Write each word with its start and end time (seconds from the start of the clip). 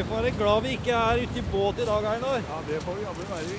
Vi 0.00 0.04
får 0.08 0.22
være 0.22 0.30
glad 0.38 0.62
vi 0.64 0.70
ikke 0.78 0.92
er 0.96 1.18
ute 1.20 1.36
i 1.36 1.42
båt 1.52 1.80
i 1.82 1.84
dag, 1.84 2.04
Einar. 2.08 2.38
Ja, 2.40 2.58
det 2.68 2.78
får 2.80 2.94
vi 2.96 3.02
jammen 3.04 3.26
være. 3.28 3.56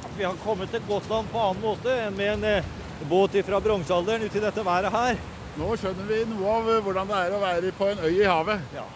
At 0.00 0.12
vi 0.16 0.24
har 0.24 0.38
kommet 0.44 0.70
til 0.72 0.80
Gotland 0.88 1.26
på 1.28 1.40
annen 1.44 1.60
måte 1.60 1.96
enn 2.06 2.14
med 2.16 2.30
en 2.30 2.46
eh, 2.48 2.70
båt 3.10 3.36
fra 3.44 3.58
bronsealderen 3.60 4.24
uti 4.24 4.40
dette 4.40 4.64
været 4.64 4.88
her. 4.94 5.20
Nå 5.60 5.68
skjønner 5.76 6.06
vi 6.08 6.22
noe 6.30 6.54
av 6.54 6.70
hvordan 6.86 7.12
det 7.12 7.18
er 7.18 7.36
å 7.36 7.40
være 7.42 7.72
på 7.76 7.90
en 7.92 8.00
øy 8.06 8.14
i 8.14 8.24
havet. 8.24 8.62
Ja. 8.72 8.86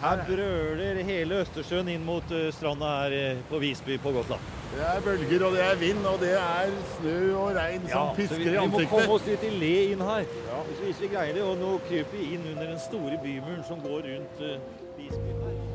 Her 0.00 0.24
brøler 0.26 0.98
hele 1.06 1.38
Østersjøen 1.44 1.92
inn 1.94 2.02
mot 2.08 2.34
eh, 2.34 2.48
stranda 2.56 2.90
her 2.96 3.14
eh, 3.20 3.44
på 3.46 3.62
Visby 3.62 4.00
på 4.02 4.16
Gotland. 4.18 4.50
Det 4.72 4.82
er 4.90 5.06
bølger, 5.06 5.46
og 5.46 5.54
det 5.54 5.62
er 5.68 5.80
vind, 5.84 6.02
og 6.02 6.18
det 6.24 6.32
er 6.40 6.74
snø 6.96 7.20
og 7.44 7.54
regn 7.60 7.86
som 7.86 8.10
så 8.10 8.18
pisker 8.18 8.42
i 8.42 8.58
ansiktet. 8.64 8.82
vi 8.82 8.90
må 8.90 8.90
komme 8.96 9.20
oss 9.20 9.30
litt 9.30 9.46
i 9.46 9.54
le 9.62 9.72
inn 9.92 10.02
her, 10.10 10.26
hvis, 10.66 10.82
hvis 10.82 11.06
vi 11.06 11.14
greier 11.14 11.38
det. 11.38 11.46
Og 11.46 11.54
nå 11.62 11.78
kryper 11.86 12.18
vi 12.18 12.34
inn 12.34 12.50
under 12.56 12.74
den 12.74 12.84
store 12.90 13.22
bymuren 13.22 13.62
som 13.70 13.86
går 13.86 14.10
rundt 14.10 14.44
uh, 14.50 14.58
Visby 14.98 15.38
her. 15.38 15.65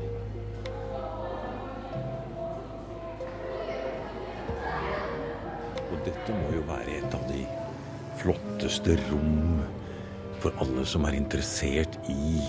Dette 6.06 6.36
må 6.36 6.56
jo 6.56 6.64
være 6.70 6.98
et 7.00 7.16
av 7.18 7.24
de 7.30 7.44
flotteste 8.22 8.98
rom 9.10 9.62
for 10.42 10.56
alle 10.62 10.86
som 10.90 11.06
er 11.06 11.18
interessert 11.18 11.98
i 12.10 12.40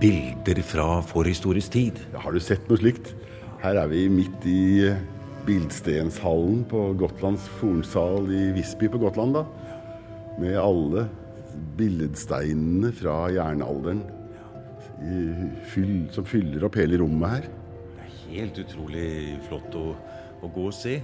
bilder 0.00 0.60
fra 0.62 1.00
forhistorisk 1.02 1.74
tid. 1.74 1.98
Ja, 2.12 2.22
Har 2.22 2.32
du 2.32 2.40
sett 2.42 2.68
noe 2.70 2.78
slikt? 2.78 3.14
Her 3.60 3.82
er 3.82 3.90
vi 3.90 4.06
midt 4.08 4.46
i 4.48 4.86
eh, 4.88 5.00
Bildstenshallen 5.46 6.62
på 6.70 6.90
Gotlands 7.00 7.48
fornsal 7.58 8.30
i 8.30 8.50
Visby 8.54 8.88
på 8.92 9.00
Gotland. 9.02 9.34
da. 9.34 9.44
Med 10.40 10.56
alle 10.60 11.08
billedsteinene 11.76 12.92
fra 12.96 13.26
jernalderen 13.34 14.04
som 16.12 16.26
fyller 16.28 16.64
opp 16.66 16.76
hele 16.76 17.00
rommet 17.00 17.34
her. 17.34 17.48
Det 17.96 18.04
er 18.04 18.16
helt 18.34 18.60
utrolig 18.62 19.08
flott 19.48 19.76
å, 19.80 19.86
å 20.44 20.50
gå 20.52 20.66
og 20.68 20.76
se. 20.76 21.00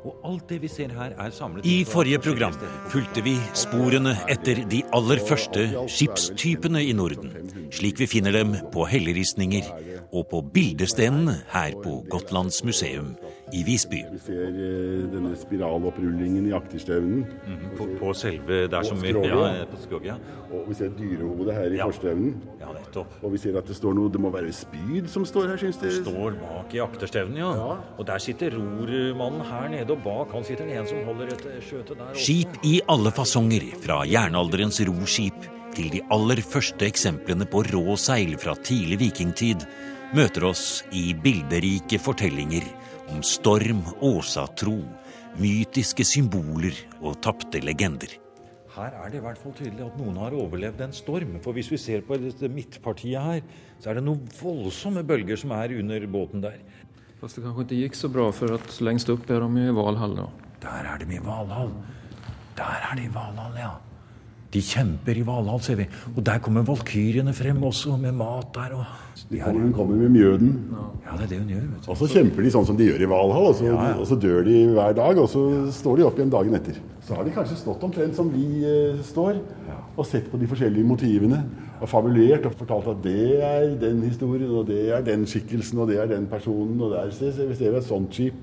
Og 0.00 0.16
alt 0.24 0.48
det 0.48 0.60
vi 0.62 0.68
ser 0.72 0.92
her, 0.96 1.12
er 1.18 1.32
samlet 1.34 1.66
I 1.68 1.82
forrige 1.84 2.20
program 2.24 2.54
fulgte 2.92 3.22
vi 3.26 3.34
sporene 3.58 4.14
etter 4.32 4.62
de 4.70 4.80
aller 4.96 5.20
første 5.28 5.66
skipstypene 5.92 6.82
i 6.86 6.94
Norden, 6.96 7.34
slik 7.74 8.00
vi 8.00 8.08
finner 8.08 8.32
dem 8.32 8.56
på 8.72 8.86
helleristninger 8.88 9.68
og 10.10 10.30
på 10.32 10.40
bildestenene 10.54 11.40
her 11.52 11.76
på 11.84 12.00
Gotlands 12.10 12.62
museum 12.64 13.12
i 13.52 13.62
Visby. 13.66 14.00
Vi 14.12 14.18
ser 14.22 14.48
eh, 14.48 15.04
denne 15.12 15.32
spiralopprullingen 15.38 16.46
i 16.48 16.52
akterstevnen. 16.56 17.24
på, 17.78 17.86
på 18.00 18.12
selve 18.14 18.66
der 18.70 18.82
som 18.86 19.00
vi 19.02 19.10
ja, 19.12 19.24
ja. 19.60 19.64
på 19.70 19.78
skroget, 19.82 20.06
ja. 20.12 20.16
Og 20.50 20.68
vi 20.68 20.74
ser 20.78 20.90
dyrehodet 20.98 21.54
her 21.54 21.70
i 21.74 21.78
Ja. 21.80 21.86
forstevnen. 21.90 22.34
ja, 22.60 22.72
nettopp. 22.74 23.12
Og 23.22 23.32
vi 23.32 23.38
ser 23.38 23.56
at 23.58 23.66
det 23.66 23.76
står 23.76 23.94
noe 23.94 24.10
Det 24.10 24.20
må 24.20 24.30
være 24.34 24.52
spyd 24.52 25.08
som 25.08 25.24
står 25.24 25.48
her, 25.52 25.56
syns 25.62 25.78
dere? 25.78 26.02
Står 26.02 26.36
bak 26.40 26.74
i 26.74 26.80
akterstevnen, 26.82 27.36
ja. 27.38 27.50
Ja. 27.56 27.78
Og 27.98 28.06
der 28.06 28.18
sitter 28.18 28.50
rormannen 28.56 29.40
her 29.46 29.68
nede, 29.68 29.90
og 29.92 30.02
bak 30.04 30.32
han 30.34 30.44
sitter 30.44 30.66
det 30.66 30.76
en 30.80 30.86
som 30.90 31.04
holder 31.06 31.32
et 31.34 31.46
eh, 31.46 31.60
skjøte 31.62 31.94
der. 31.96 32.10
oppe. 32.10 32.18
Skip 32.18 32.60
i 32.66 32.80
alle 32.88 33.10
fasonger, 33.14 33.66
fra 33.82 34.02
jernalderens 34.06 34.80
roskip 34.88 35.48
til 35.74 35.90
de 35.92 36.00
aller 36.10 36.40
første 36.42 36.82
eksemplene 36.86 37.46
på 37.46 37.62
rå 37.70 37.96
seil 37.96 38.36
fra 38.42 38.56
tidlig 38.58 38.98
vikingtid, 39.04 39.62
møter 40.14 40.48
oss 40.48 40.82
i 40.90 41.12
bilderike 41.14 42.00
fortellinger 42.02 42.64
om 43.10 43.22
storm, 43.26 43.82
åsatro, 44.00 44.78
mytiske 45.40 46.04
symboler 46.06 46.76
og 47.00 47.18
tapte 47.24 47.62
legender. 47.64 48.16
Her 48.70 48.94
er 49.02 49.10
det 49.10 49.18
i 49.18 49.24
hvert 49.24 49.40
fall 49.40 49.54
tydelig 49.58 49.82
at 49.82 49.96
noen 49.98 50.18
har 50.22 50.34
overlevd 50.38 50.84
en 50.84 50.94
storm. 50.94 51.34
For 51.42 51.56
hvis 51.56 51.72
vi 51.72 51.78
ser 51.80 52.04
på 52.06 52.18
dette 52.22 52.48
midtpartiet 52.52 53.18
her, 53.18 53.42
så 53.82 53.90
er 53.90 53.98
det 53.98 54.06
noen 54.06 54.22
voldsomme 54.38 55.02
bølger 55.06 55.40
som 55.40 55.54
er 55.56 55.74
under 55.80 56.06
båten 56.06 56.44
der. 56.44 56.60
Fast 57.20 57.36
det 57.36 57.44
kanskje 57.44 57.66
ikke 57.66 57.80
gikk 57.82 57.98
så 57.98 58.08
bra 58.12 58.30
for 58.32 58.54
at 58.56 58.78
lengst 58.80 59.10
opp 59.12 59.26
er 59.28 59.42
de 59.42 59.66
i 59.66 59.74
Valhall 59.76 60.16
Da. 60.16 60.28
Der 60.62 60.86
er 60.94 61.02
de 61.02 61.16
i 61.16 61.22
Valhall. 61.24 61.74
Der 62.56 62.86
er 62.90 62.96
de 62.96 63.08
i 63.08 63.14
Valhall, 63.14 63.58
ja. 63.58 63.74
De 64.50 64.60
kjemper 64.66 65.14
i 65.14 65.22
Valhall, 65.22 65.60
ser 65.62 65.76
vi. 65.78 65.84
Og 66.16 66.24
der 66.26 66.40
kommer 66.42 66.64
valkyrjene 66.66 67.30
frem 67.36 67.60
også, 67.68 67.94
med 68.02 68.16
mat 68.18 68.48
der. 68.56 68.72
Og 68.74 69.28
De 69.30 69.38
kommer, 69.38 69.60
hun 69.62 69.72
kommer 69.76 70.00
med 70.00 70.10
mjøden. 70.10 70.48
ja, 71.06 71.16
det 71.18 71.24
er 71.24 71.30
det 71.30 71.38
hun 71.38 71.52
gjør, 71.52 71.66
vet 71.70 71.84
du. 71.86 71.90
Og 71.92 72.00
så 72.00 72.08
kjemper 72.10 72.42
de 72.42 72.50
sånn 72.50 72.66
som 72.66 72.78
de 72.80 72.88
gjør 72.88 73.04
i 73.06 73.10
Valhall, 73.12 73.46
og 73.52 73.54
så, 73.60 73.70
og 73.94 74.06
så 74.10 74.18
dør 74.18 74.42
de 74.48 74.56
hver 74.74 74.96
dag, 74.98 75.20
og 75.22 75.28
så 75.30 75.44
står 75.76 76.00
de 76.00 76.06
opp 76.08 76.18
igjen 76.18 76.34
dagen 76.34 76.58
etter. 76.58 76.80
Så 77.06 77.14
har 77.14 77.24
de 77.26 77.34
kanskje 77.34 77.60
stått 77.62 77.86
omtrent 77.86 78.18
som 78.18 78.28
vi 78.34 78.64
eh, 78.66 78.98
står, 79.06 79.38
og 79.94 80.06
sett 80.08 80.26
på 80.32 80.38
de 80.40 80.50
forskjellige 80.50 80.86
motivene. 80.86 81.44
Og 81.80 81.88
fabulert 81.88 82.44
og 82.50 82.58
fortalt 82.58 82.90
at 82.92 83.02
det 83.06 83.38
er 83.46 83.70
den 83.80 84.02
historien, 84.02 84.50
og 84.50 84.66
det 84.68 84.82
er 84.92 85.06
den 85.06 85.22
skikkelsen, 85.30 85.78
og 85.80 85.88
det 85.88 86.02
er 86.02 86.10
den 86.10 86.26
personen, 86.28 86.74
og 86.82 86.92
der 86.92 87.14
ser 87.14 87.46
vi 87.46 87.70
et 87.70 87.86
sånt 87.86 88.18
skip. 88.18 88.34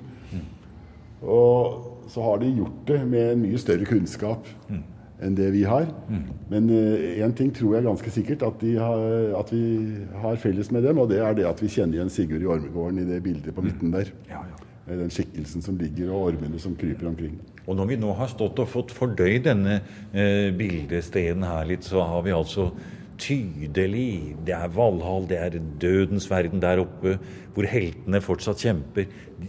Og 1.22 2.08
så 2.08 2.24
har 2.24 2.40
de 2.40 2.54
gjort 2.62 2.86
det 2.88 3.02
med 3.10 3.34
en 3.34 3.42
mye 3.44 3.60
større 3.60 3.86
kunnskap 3.90 4.48
enn 5.24 5.36
det 5.38 5.50
vi 5.56 5.64
har. 5.66 5.88
Men 6.52 6.70
én 6.70 7.34
ting 7.38 7.50
tror 7.56 7.78
jeg 7.78 7.88
ganske 7.88 8.14
sikkert 8.14 8.46
at, 8.46 8.64
har, 8.78 9.04
at 9.40 9.52
vi 9.54 9.66
har 10.22 10.40
felles 10.42 10.72
med 10.72 10.86
dem, 10.86 11.02
og 11.02 11.10
det 11.10 11.20
er 11.24 11.38
det 11.38 11.48
at 11.50 11.62
vi 11.64 11.72
kjenner 11.74 11.98
igjen 12.00 12.14
Sigurd 12.14 12.46
i 12.46 12.50
Ormegården 12.54 13.02
i 13.02 13.08
det 13.10 13.22
bildet 13.26 13.56
på 13.56 13.66
midten 13.66 13.94
der. 13.96 14.12
Ja, 14.30 14.44
ja. 14.46 14.64
Den 14.88 15.12
skikkelsen 15.12 15.64
som 15.66 15.76
ligger, 15.76 16.14
og 16.16 16.30
ormene 16.30 16.60
som 16.64 16.76
kryper 16.80 17.10
omkring. 17.10 17.34
Og 17.68 17.76
når 17.76 17.90
vi 17.90 17.98
nå 18.00 18.14
har 18.16 18.30
stått 18.32 18.62
og 18.64 18.70
fått 18.72 18.94
fordøyd 18.96 19.44
denne 19.50 19.82
eh, 20.16 20.54
bildesteden 20.56 21.44
her 21.44 21.68
litt, 21.68 21.84
så 21.84 22.06
har 22.08 22.24
vi 22.24 22.32
altså 22.36 22.70
tydelig 23.18 24.38
Det 24.46 24.54
er 24.54 24.70
Valhall, 24.70 25.26
det 25.28 25.40
er 25.42 25.56
dødens 25.82 26.30
verden 26.30 26.62
der 26.62 26.84
oppe, 26.84 27.18
hvor 27.56 27.66
heltene 27.68 28.22
fortsatt 28.22 28.62
kjemper. 28.62 29.08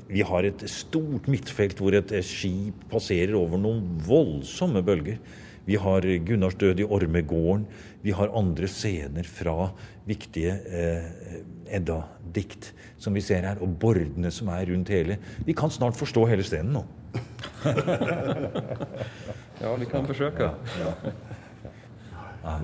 Vi 0.09 0.25
har 0.25 0.49
et 0.49 0.65
stort 0.73 1.29
midtfelt 1.31 1.79
hvor 1.79 1.95
et 1.95 2.15
eh, 2.17 2.25
skip 2.25 2.89
passerer 2.91 3.37
over 3.39 3.61
noen 3.61 3.85
voldsomme 4.09 4.83
bølger. 4.83 5.21
Vi 5.69 5.77
har 5.77 6.07
Gunnars 6.25 6.57
død 6.57 6.81
i 6.81 6.85
Ormegården. 6.85 7.67
Vi 8.01 8.15
har 8.17 8.33
andre 8.33 8.69
scener 8.73 9.27
fra 9.29 9.69
viktige 10.09 10.55
eh, 10.65 11.05
Edda-dikt 11.77 12.71
som 12.97 13.13
vi 13.13 13.21
ser 13.21 13.45
her, 13.45 13.61
og 13.61 13.77
bordene 13.81 14.33
som 14.33 14.49
er 14.55 14.65
rundt 14.71 14.89
hele. 14.95 15.19
Vi 15.45 15.53
kan 15.53 15.71
snart 15.71 15.99
forstå 15.99 16.25
hele 16.31 16.47
scenen 16.47 16.79
nå. 16.79 16.85
Ja, 19.59 19.75
vi 19.75 19.87
kan 19.91 20.07
försöka. 20.07 20.53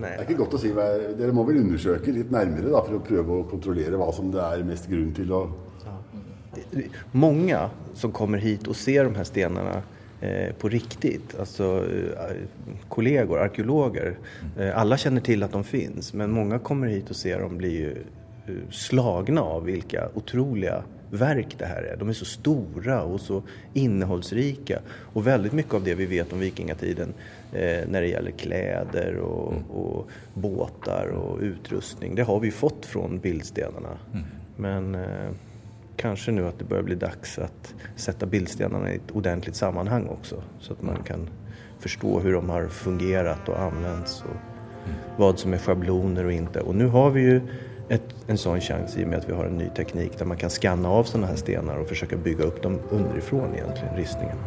Det 0.01 0.09
er 0.09 0.21
ikke 0.23 0.37
godt 0.39 0.55
å 0.55 0.61
si. 0.63 0.71
Dere 1.19 1.35
må 1.35 1.43
vel 1.49 1.59
undersøke 1.65 2.13
litt 2.15 2.31
nærmere 2.31 2.71
da, 2.71 2.83
for 2.87 3.01
å 3.01 3.03
prøve 3.03 3.41
å 3.41 3.47
kontrollere 3.51 3.99
hva 3.99 4.13
som 4.15 4.31
det 4.31 4.39
er 4.45 4.63
mest 4.69 4.87
grunn 4.91 5.11
til 5.17 5.35
å 5.35 5.43
Mange 7.13 7.59
som 7.99 8.13
kommer 8.15 8.39
hit 8.39 8.69
og 8.71 8.79
ser 8.79 9.09
de 9.09 9.19
her 9.19 9.27
stenarna 9.27 9.81
eh, 9.81 9.94
på 10.59 10.69
riktigt, 10.69 11.39
alltså 11.39 11.87
eh, 11.93 12.37
kollegor, 12.89 13.39
arkeologer, 13.39 14.17
eh, 14.59 14.79
alla 14.79 14.97
känner 14.97 15.21
till 15.21 15.43
att 15.43 15.53
de 15.53 15.65
finns, 15.65 16.13
men 16.13 16.31
många 16.31 16.59
kommer 16.59 16.87
hit 16.87 17.11
och 17.11 17.17
ser 17.17 17.41
dem 17.41 17.59
blir 17.59 17.71
ju 17.71 17.91
eh, 18.47 18.71
slagna 18.71 19.41
av 19.41 19.65
vilka 19.65 20.09
otroliga 20.15 20.83
verk 21.11 21.55
det 21.59 21.67
här 21.67 21.83
är. 21.83 21.97
De 21.97 22.09
är 22.09 22.13
så 22.13 22.25
stora 22.25 23.03
och 23.03 23.21
så 23.21 23.43
innehållsrika. 23.73 24.79
Och 24.89 25.27
väldigt 25.27 25.53
mycket 25.53 25.75
av 25.75 25.85
det 25.85 25.95
vi 25.95 26.07
vet 26.07 26.33
om 26.33 26.39
vikingatiden 26.39 27.15
eh, 27.53 27.89
när 27.89 28.01
det 28.01 28.07
gäller 28.07 28.31
kläder 28.31 29.17
och, 29.17 29.55
och 29.71 30.09
båtar 30.35 31.07
och 31.07 31.41
utrustning, 31.41 32.15
det 32.15 32.23
har 32.23 32.41
vi 32.41 32.51
fått 32.51 32.87
från 32.87 33.19
bildstenarna. 33.19 33.99
Men 34.57 34.95
eh, 34.95 35.31
kanske 35.97 36.33
nu 36.33 36.47
att 36.47 36.59
det 36.59 36.65
börjar 36.65 36.83
bli 36.83 36.95
dags 36.95 37.39
att 37.39 37.75
sätta 37.97 38.27
bildstenarna 38.27 38.93
i 38.93 38.97
ett 38.97 39.11
ordentligt 39.13 39.57
sammanhang 39.57 40.07
också. 40.07 40.43
Så 40.61 40.73
att 40.73 40.83
man 40.83 41.03
kan 41.03 41.31
förstå 41.79 42.21
hur 42.21 42.33
de 42.33 42.51
har 42.51 42.69
fungerat 42.69 43.49
och 43.49 43.61
använts 43.61 44.23
och 44.23 44.37
vad 45.17 45.39
som 45.39 45.53
är 45.53 45.59
schabloner 45.59 46.25
och 46.25 46.33
inte. 46.33 46.61
Och 46.61 46.75
nu 46.75 46.87
har 46.87 47.11
vi 47.11 47.21
ju 47.21 47.41
ett, 47.89 48.15
en 48.27 48.39
sån 48.39 48.61
chans 48.61 48.97
i 48.97 49.05
och 49.05 49.09
med 49.09 49.19
att 49.19 49.29
vi 49.29 49.33
har 49.33 49.45
en 49.45 49.59
ny 49.59 49.69
teknik 49.69 50.19
där 50.19 50.25
man 50.25 50.37
kan 50.37 50.51
skanna 50.51 50.89
av 50.89 51.05
sådana 51.05 51.27
här 51.27 51.37
stenar 51.37 51.77
och 51.77 51.89
försöka 51.89 52.17
bygga 52.17 52.45
upp 52.45 52.63
dem 52.63 52.81
underifrån 52.91 53.55
egentligen, 53.55 53.97
ristningene. 53.97 54.41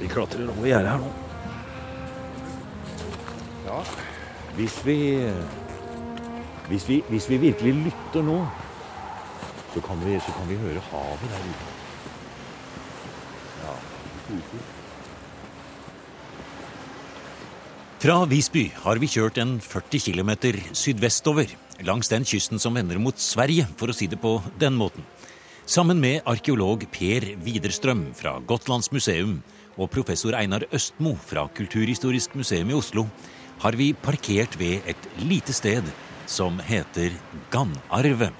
Vi 0.00 0.08
klatrer 0.08 0.48
over 0.50 0.68
gjerdet 0.68 0.90
her 0.90 0.98
nå. 0.98 1.19
Hvis 4.60 4.80
vi, 4.84 4.96
hvis 6.68 6.88
vi 6.88 7.02
Hvis 7.08 7.28
vi 7.30 7.36
virkelig 7.36 7.74
lytter 7.74 8.22
nå, 8.22 8.46
så 9.74 9.80
kan 9.80 9.96
vi, 10.04 10.18
så 10.20 10.32
kan 10.36 10.48
vi 10.48 10.56
høre 10.56 10.80
havet 10.90 11.30
der 11.30 11.46
ute. 11.48 11.66
Fra 18.00 18.24
Visby 18.24 18.70
har 18.84 18.98
vi 18.98 19.08
kjørt 19.10 19.38
en 19.38 19.58
40 19.60 20.00
km 20.00 20.30
sydvestover, 20.72 21.50
langs 21.84 22.08
den 22.08 22.24
kysten 22.24 22.58
som 22.58 22.74
vender 22.74 22.98
mot 22.98 23.18
Sverige, 23.18 23.66
for 23.76 23.90
å 23.90 23.96
si 23.96 24.06
det 24.06 24.20
på 24.20 24.38
den 24.60 24.76
måten. 24.78 25.04
Sammen 25.66 26.00
med 26.00 26.22
arkeolog 26.26 26.86
Per 26.92 27.26
Widerstrøm 27.44 28.14
fra 28.14 28.38
Gotlands 28.40 28.92
museum 28.92 29.42
og 29.76 29.90
professor 29.90 30.34
Einar 30.34 30.64
Østmo 30.72 31.16
fra 31.16 31.48
Kulturhistorisk 31.48 32.34
museum 32.34 32.70
i 32.70 32.78
Oslo 32.78 33.06
har 33.60 33.76
vi 33.76 33.92
parkert 33.92 34.56
ved 34.60 34.86
et 34.88 35.08
lite 35.20 35.52
sted 35.52 35.84
som 36.30 36.56
heter 36.64 37.12
Ganarve. 37.52 38.30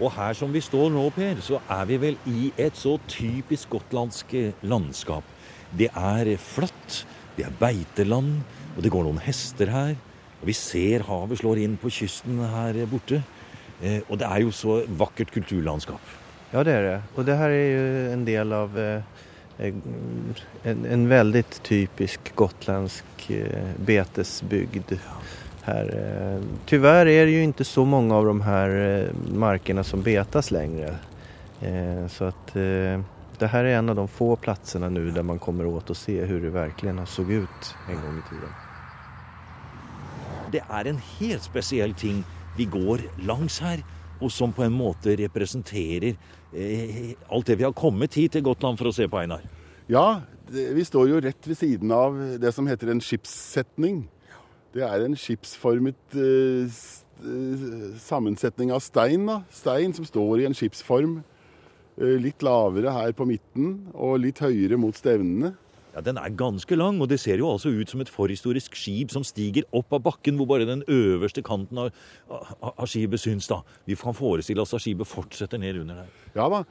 Og 0.00 0.10
her 0.16 0.34
som 0.34 0.50
vi 0.54 0.62
står 0.64 0.88
nå, 0.94 1.04
Per, 1.14 1.42
så 1.44 1.60
er 1.70 1.84
vi 1.90 1.98
vel 2.02 2.16
i 2.26 2.48
et 2.58 2.74
så 2.78 2.96
typisk 3.10 3.74
gotlandsk 3.76 4.32
landskap. 4.64 5.26
Det 5.70 5.90
er 5.92 6.32
flatt, 6.40 7.04
det 7.36 7.46
er 7.46 7.54
beiteland, 7.60 8.40
og 8.74 8.82
det 8.82 8.90
går 8.94 9.06
noen 9.06 9.22
hester 9.22 9.70
her. 9.70 9.94
Og 10.40 10.48
vi 10.50 10.56
ser 10.56 11.04
havet 11.06 11.40
slår 11.40 11.60
inn 11.62 11.76
på 11.80 11.92
kysten 11.92 12.40
her 12.54 12.80
borte. 12.90 13.20
Eh, 13.82 14.00
og 14.08 14.18
det 14.20 14.26
er 14.28 14.42
jo 14.44 14.52
så 14.54 14.80
vakkert 14.98 15.32
kulturlandskap. 15.34 16.12
Ja, 16.54 16.62
det 16.66 16.74
er 16.74 16.84
det. 16.88 16.98
Og 17.14 17.26
det 17.26 17.36
her 17.38 17.52
er 17.52 17.64
jo 17.68 17.86
en 18.14 18.26
del 18.26 18.52
av 18.54 18.76
eh, 18.78 19.22
en, 19.58 20.86
en 20.86 21.08
veldig 21.08 21.44
typisk 21.62 22.34
gotlandsk 22.34 23.30
eh, 23.30 23.70
betesbygd. 23.76 24.92
Her. 25.62 25.84
Eh, 25.84 26.42
tyvärr 26.66 27.06
är 27.06 27.26
det 27.26 27.32
ju 27.32 27.42
inte 27.42 27.64
så 27.64 27.84
många 27.84 28.16
av 28.16 28.24
de 28.24 28.40
här 28.40 28.68
eh, 28.70 29.34
markerna 29.34 29.84
som 29.84 30.02
betas 30.02 30.50
längre. 30.50 30.96
Eh, 31.60 32.08
så 32.08 32.24
att 32.24 32.54
det 33.38 33.46
här 33.46 33.64
är 33.64 33.78
en 33.78 33.88
av 33.88 33.96
de 33.96 34.08
få 34.08 34.36
platserna 34.36 34.88
nu 34.88 35.10
där 35.10 35.22
man 35.22 35.38
kommer 35.38 35.66
åt 35.66 35.90
att 35.90 35.96
se 35.96 36.24
hur 36.24 36.42
det 36.42 36.50
verkligen 36.50 37.06
såg 37.06 37.32
ut 37.32 37.74
en 37.88 37.94
gång 37.94 38.18
i 38.18 38.28
tiden. 38.30 38.50
Det 40.52 40.62
er 40.70 40.84
en 40.86 41.00
helt 41.18 41.42
spesiell 41.42 41.94
ting 41.94 42.24
vi 42.56 42.64
går 42.64 43.00
langs 43.18 43.60
her, 43.60 43.84
og 44.24 44.32
som 44.32 44.52
på 44.54 44.64
en 44.64 44.74
måte 44.74 45.14
representerer 45.20 46.14
eh, 46.14 47.12
alt 47.28 47.50
det 47.50 47.58
vi 47.60 47.66
har 47.66 47.76
kommet 47.76 48.16
hit 48.16 48.34
til 48.36 48.44
Gotland 48.46 48.80
for 48.80 48.90
å 48.90 48.94
se 48.96 49.08
på, 49.10 49.20
Einar. 49.20 49.44
Ja, 49.90 50.24
det, 50.48 50.70
vi 50.76 50.84
står 50.86 51.10
jo 51.10 51.22
rett 51.24 51.48
ved 51.48 51.60
siden 51.60 51.92
av 51.92 52.16
det 52.40 52.52
som 52.56 52.68
heter 52.68 52.92
en 52.92 53.02
skipssetning. 53.04 54.04
Det 54.74 54.82
er 54.86 55.04
en 55.04 55.16
skipsformet 55.18 56.16
eh, 56.18 56.82
sammensetning 58.02 58.72
av 58.74 58.82
stein. 58.84 59.28
Da. 59.28 59.42
Stein 59.52 59.94
som 59.96 60.08
står 60.08 60.42
i 60.42 60.48
en 60.48 60.56
skipsform. 60.56 61.20
Eh, 61.94 62.16
litt 62.18 62.42
lavere 62.42 62.94
her 62.94 63.12
på 63.14 63.26
midten 63.28 63.76
og 63.92 64.18
litt 64.24 64.42
høyere 64.42 64.80
mot 64.80 64.96
stevnene. 64.98 65.54
Ja, 65.94 66.00
Den 66.00 66.18
er 66.18 66.34
ganske 66.34 66.76
lang, 66.76 67.00
og 67.00 67.08
det 67.08 67.20
ser 67.22 67.38
jo 67.38 67.52
altså 67.52 67.70
ut 67.70 67.90
som 67.90 68.00
et 68.02 68.10
forhistorisk 68.10 68.74
skip 68.74 69.12
som 69.14 69.22
stiger 69.22 69.62
opp 69.72 69.92
av 69.94 70.02
bakken, 70.02 70.36
hvor 70.36 70.48
bare 70.50 70.66
den 70.66 70.82
øverste 70.90 71.42
kanten 71.42 71.78
av, 71.78 71.92
av, 72.28 72.74
av 72.74 72.88
skipet 72.90 73.22
syns. 73.22 73.46
da. 73.46 73.62
Vi 73.86 73.94
kan 73.94 74.16
forestille 74.16 74.60
oss 74.60 74.74
at 74.74 74.82
skipet 74.82 75.06
fortsetter 75.06 75.58
ned 75.62 75.78
under 75.84 76.02
der. 76.02 76.10
Ja 76.34 76.48
da, 76.50 76.64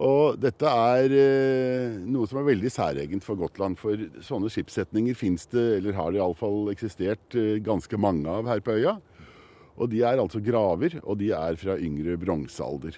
og 0.00 0.38
dette 0.40 0.64
er 0.64 1.12
eh, 1.12 2.00
noe 2.08 2.24
som 2.28 2.40
er 2.40 2.48
veldig 2.48 2.70
særegent 2.72 3.24
for 3.26 3.36
Gotland. 3.36 3.76
For 3.80 4.00
sånne 4.24 4.48
skipssetninger 4.52 5.16
fins 5.18 5.44
det, 5.52 5.66
eller 5.78 5.98
har 5.98 6.12
det 6.12 6.22
iallfall 6.22 6.70
eksistert, 6.72 7.26
eh, 7.36 7.60
ganske 7.60 8.00
mange 8.00 8.30
av 8.32 8.48
her 8.48 8.64
på 8.64 8.78
øya. 8.78 8.96
Og 9.76 9.90
de 9.92 10.00
er 10.04 10.20
altså 10.20 10.40
graver, 10.44 10.96
og 11.02 11.18
de 11.20 11.32
er 11.36 11.60
fra 11.60 11.76
yngre 11.76 12.16
bronsealder. 12.20 12.96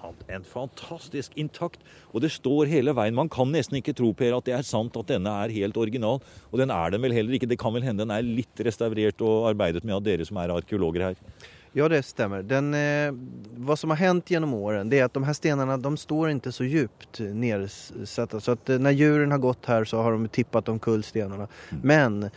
Hm, 0.00 0.16
en 0.32 0.44
fantastisk 0.46 1.34
intakt. 1.40 1.82
Og 2.14 2.24
det 2.24 2.32
står 2.32 2.70
hele 2.70 2.94
veien. 2.96 3.16
Man 3.16 3.30
kan 3.32 3.50
nesten 3.52 3.78
ikke 3.80 3.94
tro 3.96 4.12
Per, 4.16 4.36
at 4.36 4.48
det 4.48 4.56
er 4.56 4.66
sant 4.66 4.96
at 4.96 5.12
denne 5.12 5.32
er 5.44 5.52
helt 5.54 5.76
original. 5.80 6.20
Og 6.50 6.60
den 6.62 6.72
er 6.72 6.94
den 6.94 7.04
vel 7.04 7.14
heller 7.16 7.36
ikke. 7.36 7.48
Det 7.50 7.60
kan 7.60 7.74
vel 7.76 7.84
hende 7.84 8.06
den 8.06 8.14
er 8.14 8.24
litt 8.24 8.64
restaurert 8.64 9.20
og 9.20 9.50
arbeidet 9.52 9.84
med 9.84 9.98
av 9.98 10.04
dere 10.06 10.26
som 10.28 10.40
er 10.40 10.54
arkeologer 10.56 11.10
her. 11.10 11.24
Ja, 11.72 11.88
det 11.88 12.02
stämmer. 12.02 12.42
Den, 12.42 12.74
eh, 12.74 13.12
hva 13.56 13.76
som 13.76 13.90
har 13.90 13.96
hänt 13.96 14.30
gjennom 14.30 14.54
åren 14.54 14.88
det 14.90 14.98
er 14.98 15.04
at 15.04 15.14
de 15.14 15.22
her 15.24 15.36
stenene 15.36 15.76
de 15.78 15.92
står 15.96 16.32
ikke 16.32 16.52
så 16.52 16.66
djupt 16.66 17.20
nedsatta. 17.20 18.40
Så 18.40 18.56
at 18.56 18.66
når 18.66 18.78
dyrene 18.78 18.92
djuren 18.98 19.30
har 19.30 19.38
gått 19.38 19.66
her, 19.70 19.84
så 19.84 20.02
har 20.02 20.12
de 20.12 20.28
tippet 20.28 20.68
omkull 20.68 21.04
stenarna. 21.06 21.46
Mm. 21.70 21.80
Men 21.82 22.30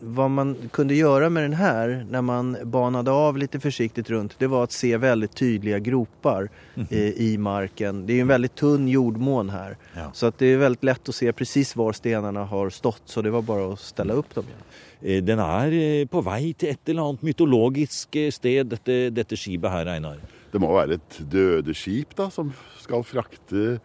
hva 0.00 0.28
man 0.32 0.54
kunne 0.72 0.96
gjøre 0.96 1.28
med 1.30 1.50
den 1.50 1.58
her, 1.60 2.06
når 2.08 2.22
man 2.22 2.56
banet 2.64 3.08
av 3.12 3.36
litt 3.36 3.58
forsiktig 3.62 4.08
rundt, 4.10 4.38
det 4.38 4.48
var 4.48 4.66
å 4.66 4.72
se 4.72 4.96
veldig 4.96 5.30
tydelige 5.34 5.80
groper 5.90 6.48
mm. 6.74 6.88
eh, 6.88 7.12
i 7.28 7.30
marken. 7.38 8.06
Det 8.06 8.16
er 8.16 8.24
en 8.24 8.32
veldig 8.32 8.54
tunn 8.54 8.88
jordmån 8.88 9.50
her, 9.50 9.76
Ja. 9.96 10.10
Så 10.14 10.26
att 10.26 10.38
det 10.38 10.46
er 10.46 10.58
veldig 10.58 10.84
lett 10.84 11.08
å 11.08 11.12
se 11.12 11.32
precis 11.32 11.74
hvor 11.76 11.92
stenene 11.92 12.40
har 12.46 12.70
stått 12.70 13.02
så 13.04 13.22
det 13.22 13.30
var 13.34 13.42
bare 13.42 13.72
å 13.72 13.76
stelle 13.76 14.14
opp 14.14 14.34
dem 14.34 14.46
igen. 14.48 14.64
Eh, 15.02 15.20
den 15.22 15.38
er 15.42 15.74
eh, 15.76 16.04
på 16.10 16.22
vei 16.26 16.52
til 16.58 16.72
et 16.72 16.90
eller 16.90 17.10
annet 17.10 17.26
mytologisk 17.26 18.18
eh, 18.18 18.32
sted, 18.34 18.66
dette, 18.72 18.98
dette 19.14 19.38
skipet 19.38 19.70
her, 19.70 19.92
Einar? 19.94 20.18
Det 20.50 20.60
må 20.62 20.72
være 20.74 20.98
et 20.98 21.18
dødeskip 21.30 22.16
da, 22.18 22.30
som 22.32 22.50
skal 22.80 23.04
frakte 23.06 23.78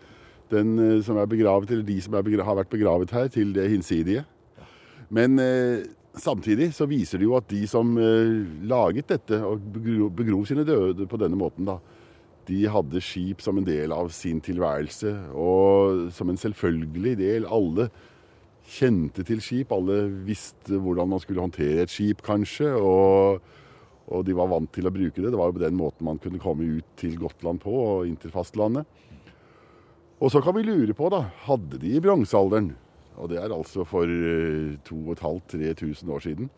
den 0.54 0.78
som 1.04 1.18
er 1.18 1.26
begravet, 1.30 1.72
eller 1.72 1.86
de 1.88 1.98
som 2.04 2.14
begravet, 2.14 2.46
har 2.46 2.58
vært 2.60 2.72
begravet 2.72 3.14
her, 3.16 3.28
til 3.32 3.54
det 3.56 3.66
hinsidige. 3.72 4.24
Men 5.14 5.40
eh, 5.42 5.86
samtidig 6.18 6.72
så 6.74 6.88
viser 6.90 7.22
det 7.22 7.28
jo 7.28 7.38
at 7.38 7.50
de 7.50 7.64
som 7.70 7.96
eh, 7.98 8.44
laget 8.70 9.10
dette 9.14 9.40
og 9.46 9.62
begrov 10.16 10.46
sine 10.50 10.66
døde 10.68 11.08
på 11.10 11.20
denne 11.22 11.38
måten, 11.40 11.68
da, 11.70 11.80
de 12.48 12.64
hadde 12.68 13.02
skip 13.04 13.42
som 13.42 13.58
en 13.60 13.68
del 13.68 13.94
av 13.96 14.10
sin 14.14 14.42
tilværelse. 14.44 15.14
Og 15.38 16.10
som 16.16 16.30
en 16.30 16.40
selvfølgelig 16.40 17.16
del. 17.22 17.46
Alle 17.48 17.88
kjente 18.74 19.26
til 19.28 19.42
skip. 19.44 19.72
Alle 19.76 20.08
visste 20.26 20.80
hvordan 20.82 21.12
man 21.14 21.22
skulle 21.24 21.44
håndtere 21.44 21.86
et 21.86 21.94
skip, 21.94 22.24
kanskje. 22.26 22.72
Og, 22.74 23.42
og, 24.08 24.20
de 24.26 24.36
var 24.38 24.52
vant 24.52 24.72
til 24.74 24.90
å 24.90 24.94
bruke 24.94 25.22
det. 25.22 25.30
Det 25.30 25.40
var 25.40 25.52
jo 25.52 25.58
på 25.60 25.66
den 25.66 25.80
måten 25.80 26.08
man 26.08 26.22
kunne 26.24 26.42
komme 26.42 26.68
ut 26.80 26.96
til 27.00 27.18
Gotland 27.22 27.62
på, 27.64 27.74
og 27.74 28.08
inn 28.10 28.20
til 28.20 28.34
fastlandet. 28.34 28.90
Og 30.24 30.32
så 30.32 30.40
kan 30.44 30.56
vi 30.56 30.66
lure 30.66 30.96
på, 30.96 31.10
da. 31.12 31.26
Hadde 31.48 31.80
de 31.82 31.98
i 31.98 32.02
bronsealderen, 32.04 32.72
og 33.20 33.30
det 33.30 33.42
er 33.42 33.52
altså 33.54 33.84
for 33.86 34.08
2500-3000 34.88 36.14
år 36.16 36.24
siden, 36.24 36.50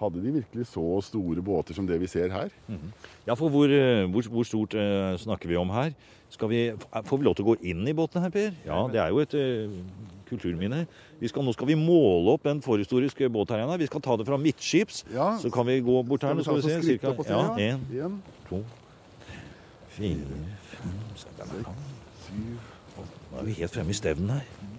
hadde 0.00 0.22
de 0.24 0.32
virkelig 0.40 0.66
så 0.70 0.84
store 1.04 1.42
båter 1.44 1.76
som 1.76 1.86
det 1.88 1.98
vi 2.00 2.08
ser 2.08 2.32
her? 2.32 2.48
Mm 2.68 2.76
-hmm. 2.76 2.92
Ja, 3.26 3.34
for 3.34 3.48
hvor, 3.48 3.68
eh, 3.68 4.10
hvor, 4.10 4.28
hvor 4.28 4.42
stort 4.42 4.74
uh, 4.74 5.16
snakker 5.16 5.48
vi 5.48 5.56
om 5.56 5.70
her? 5.70 5.92
Vi, 6.48 6.72
får 7.04 7.16
vi 7.16 7.24
lov 7.24 7.34
til 7.34 7.44
å 7.44 7.48
gå 7.48 7.56
inn 7.62 7.88
i 7.88 7.92
båten 7.92 8.22
her, 8.22 8.30
Per? 8.30 8.52
Ja, 8.66 8.88
det 8.92 9.00
er 9.00 9.08
jo 9.08 9.18
et 9.18 9.34
uh, 9.34 9.70
kulturminne. 10.28 10.86
Skal, 11.26 11.44
nå 11.44 11.52
skal 11.52 11.66
vi 11.66 11.74
måle 11.74 12.30
opp 12.30 12.46
en 12.46 12.62
forhistorisk 12.62 13.18
båt 13.30 13.50
her 13.50 13.58
igjen. 13.58 13.78
Vi 13.78 13.86
skal 13.86 14.00
ta 14.00 14.16
det 14.16 14.26
fra 14.26 14.36
midtskips. 14.36 15.04
Ja. 15.14 15.38
Så 15.38 15.50
kan 15.50 15.66
vi 15.66 15.80
gå 15.80 16.02
bort 16.02 16.22
her. 16.22 16.34
Nå 16.34 16.42
skal 16.42 16.56
vi 16.56 16.62
se. 16.62 16.82
Cirka, 16.82 17.14
ja, 17.28 17.56
en, 17.58 18.22
to, 18.48 18.62
fire, 19.88 20.40
fem, 20.70 21.00
seks, 21.16 21.66
syv 22.26 22.58
Nå 23.30 23.38
er 23.38 23.44
vi 23.46 23.52
helt 23.52 23.74
fremme 23.74 23.90
i 23.90 23.94
stevnen 23.94 24.30
her. 24.30 24.69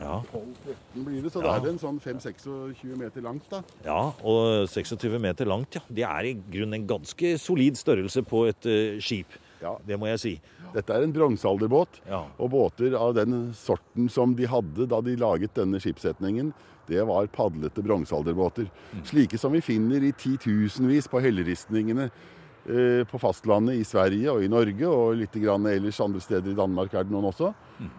Ja. 0.00 0.20
12-13 0.32 1.06
blir 1.06 1.24
det, 1.24 1.32
så 1.32 1.40
ja. 1.40 1.46
da 1.46 1.54
er 1.56 1.64
det 1.64 1.72
en 1.74 1.80
sånn 1.82 2.00
5-26 2.02 2.94
meter 3.00 3.24
langt, 3.24 3.48
da. 3.52 3.62
Ja, 3.86 4.00
og 4.26 4.68
26 4.72 5.18
meter 5.22 5.48
langt, 5.48 5.78
ja. 5.78 5.82
Det 5.88 6.06
er 6.08 6.30
i 6.30 6.36
grunnen 6.36 6.80
en 6.80 6.88
ganske 6.90 7.34
solid 7.40 7.78
størrelse 7.80 8.24
på 8.26 8.46
et 8.50 8.68
uh, 8.70 9.00
skip. 9.02 9.38
Ja. 9.62 9.76
Det 9.86 9.96
må 9.98 10.10
jeg 10.10 10.22
si. 10.22 10.34
Dette 10.74 10.92
er 10.92 11.06
en 11.06 11.14
bronsealderbåt, 11.14 12.02
ja. 12.08 12.22
og 12.36 12.52
båter 12.52 12.96
av 12.98 13.14
den 13.16 13.52
sorten 13.56 14.10
som 14.12 14.34
de 14.36 14.48
hadde 14.50 14.88
da 14.90 15.00
de 15.04 15.16
laget 15.20 15.54
denne 15.56 15.80
skipssetningen, 15.80 16.52
det 16.86 17.02
var 17.02 17.26
padlete 17.26 17.82
bronsealderbåter. 17.82 18.68
Mm. 18.92 19.04
Slike 19.04 19.38
som 19.38 19.54
vi 19.56 19.60
finner 19.64 20.04
i 20.04 20.12
titusenvis 20.14 21.08
på 21.10 21.20
helleristningene 21.24 22.08
eh, 22.10 23.02
på 23.10 23.18
fastlandet 23.18 23.80
i 23.80 23.86
Sverige 23.86 24.34
og 24.36 24.44
i 24.44 24.50
Norge, 24.50 24.86
og 24.86 25.16
litt 25.18 25.34
grann 25.42 25.66
ellers 25.70 26.00
andre 26.04 26.22
steder 26.22 26.52
i 26.52 26.58
Danmark 26.58 26.94
er 26.94 27.06
det 27.06 27.14
noen 27.14 27.30
også. 27.32 27.50
Mm. 27.80 27.90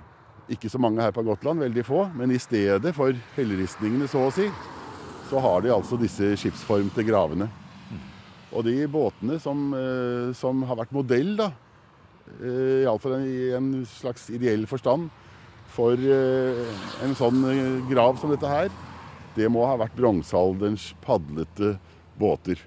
Ikke 0.47 0.69
så 0.71 0.79
mange 0.79 1.03
her 1.03 1.11
på 1.11 1.25
Gotland, 1.27 1.59
veldig 1.59 1.83
få. 1.83 2.05
Men 2.15 2.31
i 2.31 2.39
stedet 2.39 2.93
for 2.95 3.15
helleristningene, 3.35 4.07
så 4.07 4.27
å 4.27 4.33
si, 4.33 4.47
så 5.27 5.41
har 5.43 5.63
de 5.63 5.73
altså 5.75 5.99
disse 5.99 6.35
skipsformte 6.39 7.03
gravene. 7.07 7.49
Og 8.55 8.63
de 8.63 8.75
båtene 8.87 9.41
som, 9.43 9.73
eh, 9.75 10.33
som 10.33 10.63
har 10.63 10.79
vært 10.79 10.95
modell, 10.95 11.35
da, 11.35 11.51
eh, 12.39 12.85
iallfall 12.85 13.19
i 13.27 13.51
en 13.57 13.85
slags 13.85 14.29
ideell 14.29 14.65
forstand, 14.65 15.09
for 15.67 15.93
eh, 15.93 16.63
en 17.03 17.13
sånn 17.13 17.43
grav 17.89 18.17
som 18.17 18.31
dette 18.31 18.47
her, 18.47 18.71
det 19.35 19.51
må 19.51 19.65
ha 19.67 19.75
vært 19.77 19.97
bronsealderens 19.99 20.93
padlete 21.03 21.75
båter. 22.17 22.57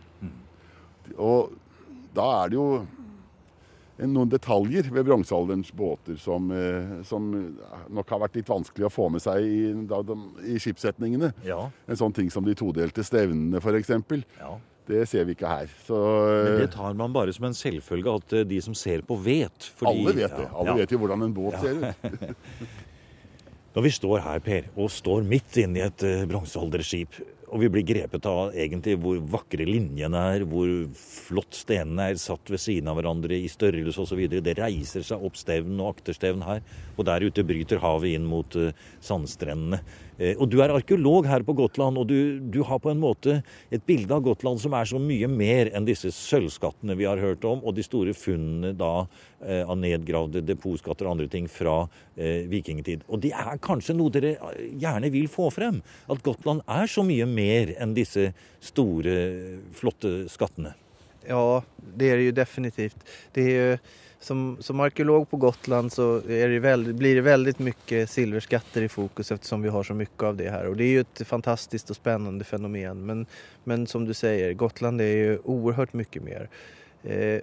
Og 1.19 1.51
da 2.15 2.45
er 2.45 2.51
det 2.51 2.59
jo 2.61 2.87
noen 4.09 4.31
detaljer 4.33 4.89
ved 4.93 5.05
bronsealderens 5.09 5.73
båter 5.77 6.17
som, 6.21 6.49
eh, 6.55 7.01
som, 7.07 7.29
nok 7.93 8.13
har 8.15 8.23
vært 8.25 8.39
litt 8.41 8.51
vanskelig 8.51 8.89
å 8.89 8.93
få 8.93 9.09
med 9.13 9.25
seg 9.25 9.45
i, 9.45 9.61
da, 9.91 10.01
i 10.47 10.57
skipssetningene. 10.63 11.33
Ja. 11.47 11.63
En 11.91 12.01
sånn 12.01 12.15
ting 12.17 12.31
som 12.33 12.47
de 12.47 12.57
todelte 12.57 13.05
stevnene, 13.07 13.61
f.eks. 13.61 13.93
Ja. 14.41 14.55
Det 14.91 15.05
ser 15.07 15.27
vi 15.29 15.37
ikke 15.37 15.51
her. 15.51 15.73
Så, 15.87 15.97
Men 16.47 16.63
det 16.65 16.71
tar 16.75 16.97
man 16.99 17.13
bare 17.15 17.35
som 17.37 17.47
en 17.47 17.57
selvfølge 17.57 18.15
at 18.23 18.37
eh, 18.41 18.47
de 18.49 18.61
som 18.65 18.77
ser 18.79 19.05
på, 19.07 19.19
vet. 19.21 19.71
Fordi, 19.79 19.93
alle 19.93 20.17
vet 20.17 20.39
det. 20.39 20.49
Alle 20.51 20.79
vet 20.81 20.95
jo 20.95 21.03
hvordan 21.03 21.27
en 21.29 21.37
båt 21.37 21.59
ser 21.61 21.85
ut. 21.85 22.49
Når 23.77 23.87
vi 23.87 23.93
står 23.95 24.25
her, 24.25 24.41
Per, 24.43 24.73
og 24.75 24.91
står 24.91 25.29
midt 25.29 25.61
inne 25.63 25.79
i 25.79 25.85
et 25.87 26.07
bronsealderskip, 26.27 27.21
og 27.51 27.63
vi 27.63 27.71
blir 27.73 27.87
grepet 27.87 28.27
av 28.31 28.55
egentlig 28.55 28.97
hvor 29.03 29.19
vakre 29.33 29.67
linjene 29.67 30.21
er, 30.35 30.45
hvor 30.49 30.69
flott 30.97 31.57
stenene 31.57 32.11
er 32.11 32.21
satt 32.21 32.51
ved 32.51 32.63
siden 32.63 32.91
av 32.91 32.99
hverandre 32.99 33.37
i 33.37 33.51
størrelse 33.51 34.05
osv. 34.05 34.23
Det 34.31 34.57
reiser 34.59 35.05
seg 35.07 35.25
opp 35.27 35.39
stevn 35.39 35.81
og 35.81 35.97
akterstevn 35.97 36.45
her, 36.47 36.63
og 36.97 37.09
der 37.09 37.27
ute 37.27 37.47
bryter 37.47 37.83
havet 37.83 38.15
inn 38.17 38.29
mot 38.29 38.55
uh, 38.59 38.71
sandstrendene. 39.05 39.81
Uh, 40.21 40.35
og 40.37 40.47
du 40.53 40.61
er 40.63 40.75
arkeolog 40.75 41.27
her 41.31 41.45
på 41.47 41.57
Gotland, 41.59 41.99
og 41.99 42.07
du, 42.11 42.39
du, 42.53 42.61
har 42.67 42.83
på 42.83 42.93
en 42.93 43.03
måte 43.03 43.41
et 43.73 43.87
bilde 43.89 44.15
av 44.15 44.23
Gotland 44.27 44.63
som 44.63 44.77
er 44.79 44.87
så 44.91 45.01
mye 45.03 45.31
mer 45.31 45.73
enn 45.75 45.89
disse 45.89 46.13
sølvskattene 46.15 46.99
vi 46.99 47.09
har 47.09 47.23
hørt 47.23 47.47
om, 47.49 47.65
og 47.65 47.75
de 47.77 47.87
store 47.87 48.15
funnene 48.15 48.75
da 48.79 48.95
uh, 49.03 49.63
av 49.65 49.75
nedgravde 49.81 50.45
depotskatter 50.47 51.09
og 51.09 51.17
andre 51.17 51.31
ting 51.33 51.51
fra 51.51 51.83
vikingtid. 52.21 53.07
Og 53.09 53.23
det 53.23 53.31
er 53.33 53.57
kanskje 53.65 53.95
noe 53.97 54.13
dere 54.13 54.35
gjerne 54.77 55.09
vil 55.15 55.25
få 55.33 55.47
frem? 55.55 55.79
At 56.13 56.21
Gotland 56.21 56.61
er 56.69 56.91
så 56.91 57.01
mye 57.07 57.25
mer 57.25 57.40
enn 57.41 57.97
disse 57.97 58.31
store, 58.61 59.17
flotte 59.77 60.29
skattene? 60.33 60.75
Ja, 61.27 61.63
det 61.79 62.11
er 62.11 62.21
det 62.21 62.31
jo 62.31 62.37
definitivt. 62.39 63.03
Det 63.35 63.45
er 63.45 63.59
jo, 63.59 63.77
som, 64.21 64.57
som 64.61 64.81
arkeolog 64.85 65.29
på 65.31 65.37
Gotland 65.41 65.93
så 65.93 66.21
det 66.27 66.61
veldig, 66.61 66.95
blir 66.97 67.17
det 67.17 67.25
veldig 67.25 67.55
mye 67.65 68.03
silverskatter 68.09 68.85
i 68.85 68.91
fokus 68.93 69.33
ettersom 69.33 69.63
vi 69.65 69.73
har 69.73 69.87
så 69.87 69.97
mye 69.97 70.27
av 70.29 70.37
det 70.37 70.51
her. 70.53 70.69
Og 70.69 70.77
det 70.77 70.89
er 70.89 70.99
jo 70.99 71.07
et 71.07 71.23
fantastisk 71.29 71.95
og 71.95 72.01
spennende 72.01 72.45
fenomen. 72.45 73.01
Men, 73.07 73.25
men 73.65 73.87
som 73.89 74.05
du 74.09 74.13
sier, 74.17 74.53
Gotland 74.61 75.01
er 75.05 75.15
jo 75.15 75.57
uhørt 75.57 75.97
mye 75.97 76.25
mer. 76.25 76.53
Eh, 77.05 77.41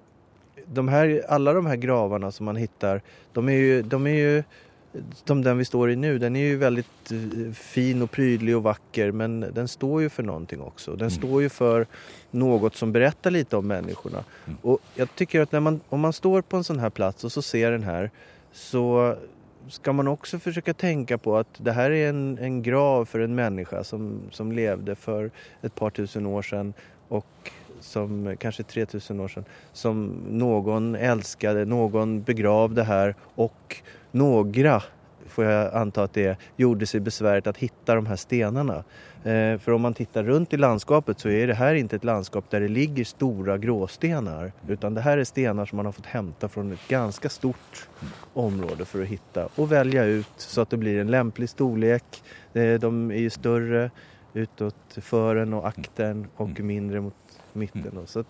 de 0.67 0.83
her, 0.89 1.23
alla 1.31 1.53
de 1.53 1.65
her 1.65 1.81
gravene 1.81 2.31
som 2.31 2.49
man 2.49 2.59
hittar, 2.59 3.01
de 3.33 3.43
er 3.49 3.59
jo, 3.61 3.81
de 3.81 3.99
er 4.11 4.17
jo 4.17 4.39
som 5.25 5.41
den 5.43 5.57
vi 5.57 5.65
står 5.65 5.91
i 5.91 5.95
nu, 5.95 6.17
den 6.17 6.35
er 6.35 6.51
jo 6.53 6.59
väldigt 6.61 7.11
eh, 7.11 7.51
fin 7.53 8.01
og 8.01 8.11
prydelig 8.11 8.55
og 8.57 8.63
vacker 8.67 9.11
men 9.11 9.39
den 9.53 9.69
står 9.69 10.07
jo 10.07 10.13
for 10.13 10.27
noe 10.27 10.59
også. 10.69 10.95
Den 10.95 11.11
mm. 11.11 11.15
står 11.17 11.37
jo 11.45 11.53
for 11.53 11.87
noe 12.37 12.71
som 12.73 12.93
berättar 12.95 13.33
litt 13.35 13.53
om 13.53 13.67
menneskene. 13.67 14.23
Og 14.63 14.79
jeg 14.95 15.07
jag 15.07 15.15
tycker 15.15 15.41
att 15.41 15.63
man, 15.63 15.81
om 15.89 15.99
man 15.99 16.13
står 16.13 16.41
på 16.41 16.57
en 16.57 16.63
sånn 16.63 16.79
her 16.79 16.89
plass 16.89 17.23
og 17.23 17.31
så 17.31 17.41
ser 17.41 17.71
den 17.71 17.83
her, 17.83 18.09
så 18.53 19.17
skal 19.69 19.93
man 19.93 20.07
også 20.07 20.39
forsøke 20.39 20.71
å 20.71 20.79
tenke 20.79 21.17
på 21.17 21.37
at 21.37 21.47
det 21.59 21.73
her 21.75 21.91
er 21.91 22.09
en, 22.09 22.37
en 22.39 22.61
grav 22.63 23.05
for 23.05 23.19
en 23.19 23.35
menneske 23.35 23.83
som, 23.83 24.29
som 24.31 24.51
levde 24.51 24.95
for 24.95 25.29
et 25.61 25.75
par 25.75 25.89
tusen 25.89 26.25
år 26.25 26.41
siden. 26.41 26.73
och 27.09 27.51
som 27.79 28.35
kanske 28.39 28.63
3000 28.63 29.19
år 29.19 29.27
sedan 29.27 29.45
som 29.73 30.07
någon 30.29 30.95
älskade, 30.95 31.65
någon 31.65 32.21
begravde 32.21 32.83
här 32.83 33.15
och 33.35 33.75
några, 34.11 34.83
får 35.27 35.45
jag 35.45 35.73
anta 35.73 36.03
att 36.03 36.13
det 36.13 36.25
är, 36.25 36.37
gjorde 36.55 36.85
sig 36.85 36.99
besväret 36.99 37.47
att 37.47 37.57
hitta 37.57 37.95
de 37.95 38.05
här 38.05 38.15
stenarna. 38.15 38.83
Eh, 39.23 39.57
för 39.59 39.71
om 39.71 39.81
man 39.81 39.93
tittar 39.93 40.23
runt 40.23 40.53
i 40.53 40.57
landskapet 40.57 41.19
så 41.19 41.29
är 41.29 41.47
det 41.47 41.53
här 41.53 41.75
inte 41.75 41.95
ett 41.95 42.03
landskap 42.03 42.49
där 42.49 42.61
det 42.61 42.67
ligger 42.67 43.03
stora 43.03 43.57
gråstenar 43.57 44.51
utan 44.67 44.93
det 44.93 45.01
här 45.01 45.17
är 45.17 45.23
stenar 45.23 45.65
som 45.65 45.75
man 45.75 45.85
har 45.85 45.93
fått 45.93 46.05
hämta 46.05 46.47
från 46.49 46.71
ett 46.71 46.87
ganska 46.87 47.29
stort 47.29 47.87
område 48.33 48.85
för 48.85 49.01
att 49.01 49.07
hitta 49.07 49.49
och 49.55 49.71
välja 49.71 50.05
ut 50.05 50.33
så 50.37 50.61
att 50.61 50.69
det 50.69 50.77
blir 50.77 50.99
en 50.99 51.11
lämplig 51.11 51.49
storlek. 51.49 52.23
Eh, 52.53 52.73
de 52.73 53.11
är 53.11 53.19
ju 53.19 53.29
större 53.29 53.91
utåt 54.33 54.97
fören 55.01 55.53
och 55.53 55.67
akten 55.67 56.27
och 56.35 56.49
mm. 56.49 56.67
mindre 56.67 57.01
mot 57.01 57.15
mitten. 57.57 58.01
Så 58.07 58.23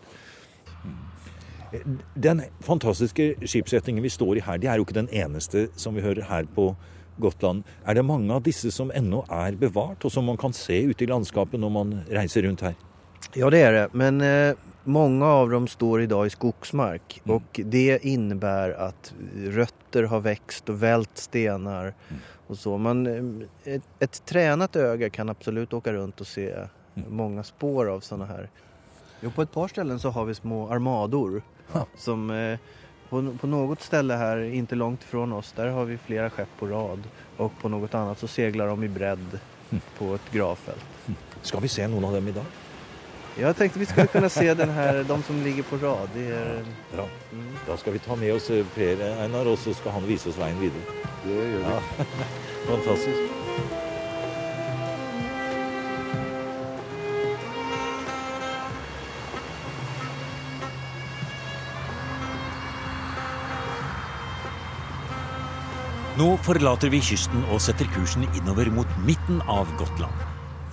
den 2.16 2.42
fantastiske 2.64 3.34
skipsretningen 3.44 4.04
vi 4.04 4.12
står 4.12 4.38
i 4.40 4.46
her, 4.46 4.60
det 4.62 4.70
er 4.72 4.80
jo 4.80 4.86
ikke 4.88 5.02
den 5.02 5.12
eneste 5.12 5.68
som 5.76 5.98
vi 5.98 6.06
hører 6.06 6.28
her 6.30 6.48
på 6.56 6.72
Gotland. 7.18 7.64
Er 7.86 7.98
det 7.98 8.06
mange 8.06 8.34
av 8.34 8.44
disse 8.46 8.72
som 8.72 8.92
ennå 8.94 9.24
er 9.34 9.58
bevart, 9.60 10.06
og 10.06 10.14
som 10.14 10.28
man 10.30 10.38
kan 10.40 10.54
se 10.56 10.80
ute 10.88 11.04
i 11.04 11.10
landskapet 11.10 11.60
når 11.60 11.74
man 11.74 11.94
reiser 12.14 12.46
rundt 12.48 12.64
her? 12.66 12.78
Ja, 13.36 13.50
det 13.50 13.62
er 13.66 13.74
det. 13.74 13.86
Men 13.98 14.22
eh, 14.22 14.56
mange 14.88 15.26
av 15.26 15.50
dem 15.52 15.68
står 15.68 16.06
i 16.06 16.10
dag 16.12 16.28
i 16.28 16.34
skogsmark. 16.34 17.20
Mm. 17.26 17.34
Og 17.36 17.62
det 17.74 18.00
innebærer 18.08 18.78
at 18.88 19.12
røtter 19.58 20.08
har 20.12 20.24
vokst 20.26 20.72
og 20.72 20.82
velt 20.84 21.20
steiner 21.20 21.94
Mm. 22.10 22.22
og 22.48 22.58
så. 22.58 22.78
Men 22.78 23.08
eh, 23.08 23.74
et, 23.76 23.90
et 24.00 24.22
trenet 24.30 24.76
øye 24.76 25.10
kan 25.10 25.30
absolutt 25.30 25.74
åke 25.74 25.94
rundt 25.94 26.22
og 26.22 26.28
se 26.30 26.48
mm. 26.48 27.10
mange 27.10 27.44
spår 27.44 27.92
av 27.96 28.06
sånne 28.06 28.30
her. 28.30 28.50
Jo, 29.22 29.32
på 29.32 29.42
et 29.42 29.52
par 29.52 29.68
ställen 29.68 30.00
så 30.00 30.10
har 30.10 30.26
vi 30.26 30.36
små 30.36 30.70
armador 30.70 31.42
som 31.96 32.30
eh, 32.32 32.60
på, 33.10 33.34
på, 33.42 33.48
något 33.48 33.82
ställe 33.82 34.14
här 34.14 34.38
inte 34.38 34.76
långt 34.76 35.04
ifrån 35.04 35.34
oss 35.34 35.54
där 35.56 35.68
har 35.68 35.86
vi 35.86 35.98
flera 35.98 36.30
skepp 36.30 36.50
på 36.60 36.68
rad 36.68 37.04
och 37.38 37.52
på 37.62 37.70
något 37.70 37.94
annat 37.94 38.20
så 38.20 38.28
seglar 38.28 38.68
de 38.68 38.84
i 38.84 38.88
bredd 38.88 39.40
mm. 39.70 39.82
på 39.98 40.16
ett 40.16 40.32
gravfält. 40.32 40.86
Mm. 41.06 41.18
Ska 41.42 41.60
vi 41.60 41.68
se 41.68 41.88
någon 41.88 42.06
av 42.06 42.14
dem 42.14 42.28
idag? 42.28 42.46
Jag 43.40 43.58
tänkte 43.58 43.80
vi 43.80 43.86
skulle 43.86 44.08
kunna 44.08 44.30
se 44.30 44.54
den 44.54 44.70
här, 44.70 45.04
de 45.04 45.24
som 45.24 45.44
ligger 45.44 45.64
på 45.64 45.78
rad. 45.78 46.10
Det 46.14 46.28
är... 46.28 46.66
Bra. 46.94 47.08
Mm. 47.32 47.48
Da 47.68 47.78
skal 47.78 47.94
vi 47.94 48.00
ta 48.00 48.16
med 48.16 48.34
oss 48.34 48.50
eh, 48.50 48.66
Per 48.76 49.22
Einar, 49.24 49.46
og 49.46 49.60
så 49.60 49.74
skal 49.74 49.92
han 49.92 50.08
vise 50.08 50.30
oss 50.30 50.38
veien 50.38 50.60
videre. 50.60 50.82
Det 51.24 51.34
gjør 51.34 51.58
vi. 51.58 51.62
Ja. 51.62 51.82
Fantastisk. 52.72 53.77
Nå 66.18 66.32
forlater 66.42 66.90
vi 66.90 66.98
kysten 66.98 67.44
og 67.54 67.60
setter 67.62 67.86
kursen 67.94 68.24
innover 68.32 68.72
mot 68.74 68.94
midten 69.06 69.38
av 69.54 69.70
Gotland. 69.78 70.24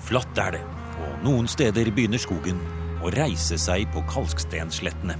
Flatt 0.00 0.38
er 0.40 0.54
det, 0.56 0.60
og 1.04 1.26
noen 1.26 1.50
steder 1.52 1.90
begynner 1.92 2.22
skogen 2.22 2.62
å 3.04 3.10
reise 3.12 3.58
seg 3.60 3.84
på 3.92 4.00
kalkstenslettene. 4.08 5.18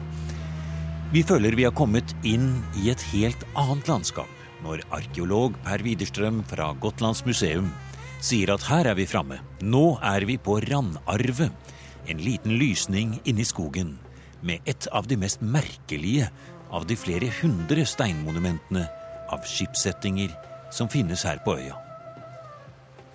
Vi 1.13 1.21
føler 1.29 1.59
vi 1.59 1.67
har 1.69 1.77
kommet 1.77 2.17
inn 2.25 2.55
i 2.81 2.89
et 2.95 3.05
helt 3.11 3.45
annet 3.53 3.93
landskap 3.93 4.65
når 4.65 4.87
arkeolog 4.97 5.61
Per 5.67 5.85
Widerstrøm 5.85 6.41
fra 6.49 6.71
Gotlands 6.81 7.21
museum 7.29 7.69
sier 8.25 8.55
at 8.57 8.65
her 8.71 8.95
er 8.95 8.97
vi 8.97 9.05
framme. 9.05 9.43
Nå 9.61 9.99
er 10.01 10.25
vi 10.25 10.41
på 10.41 10.57
Randarve, 10.71 11.53
en 12.09 12.25
liten 12.31 12.57
lysning 12.57 13.19
inni 13.29 13.45
skogen 13.45 13.99
med 14.41 14.65
et 14.65 14.89
av 14.89 15.05
de 15.05 15.21
mest 15.21 15.45
merkelige 15.45 16.33
av 16.73 16.89
de 16.89 16.97
flere 16.97 17.29
hundre 17.43 17.85
steinmonumentene 17.85 18.89
av 19.35 19.49
skipssettinger 19.49 20.35
som 20.75 20.91
finnes 20.91 21.27
her 21.27 21.43
på 21.45 21.59
øya. 21.59 21.79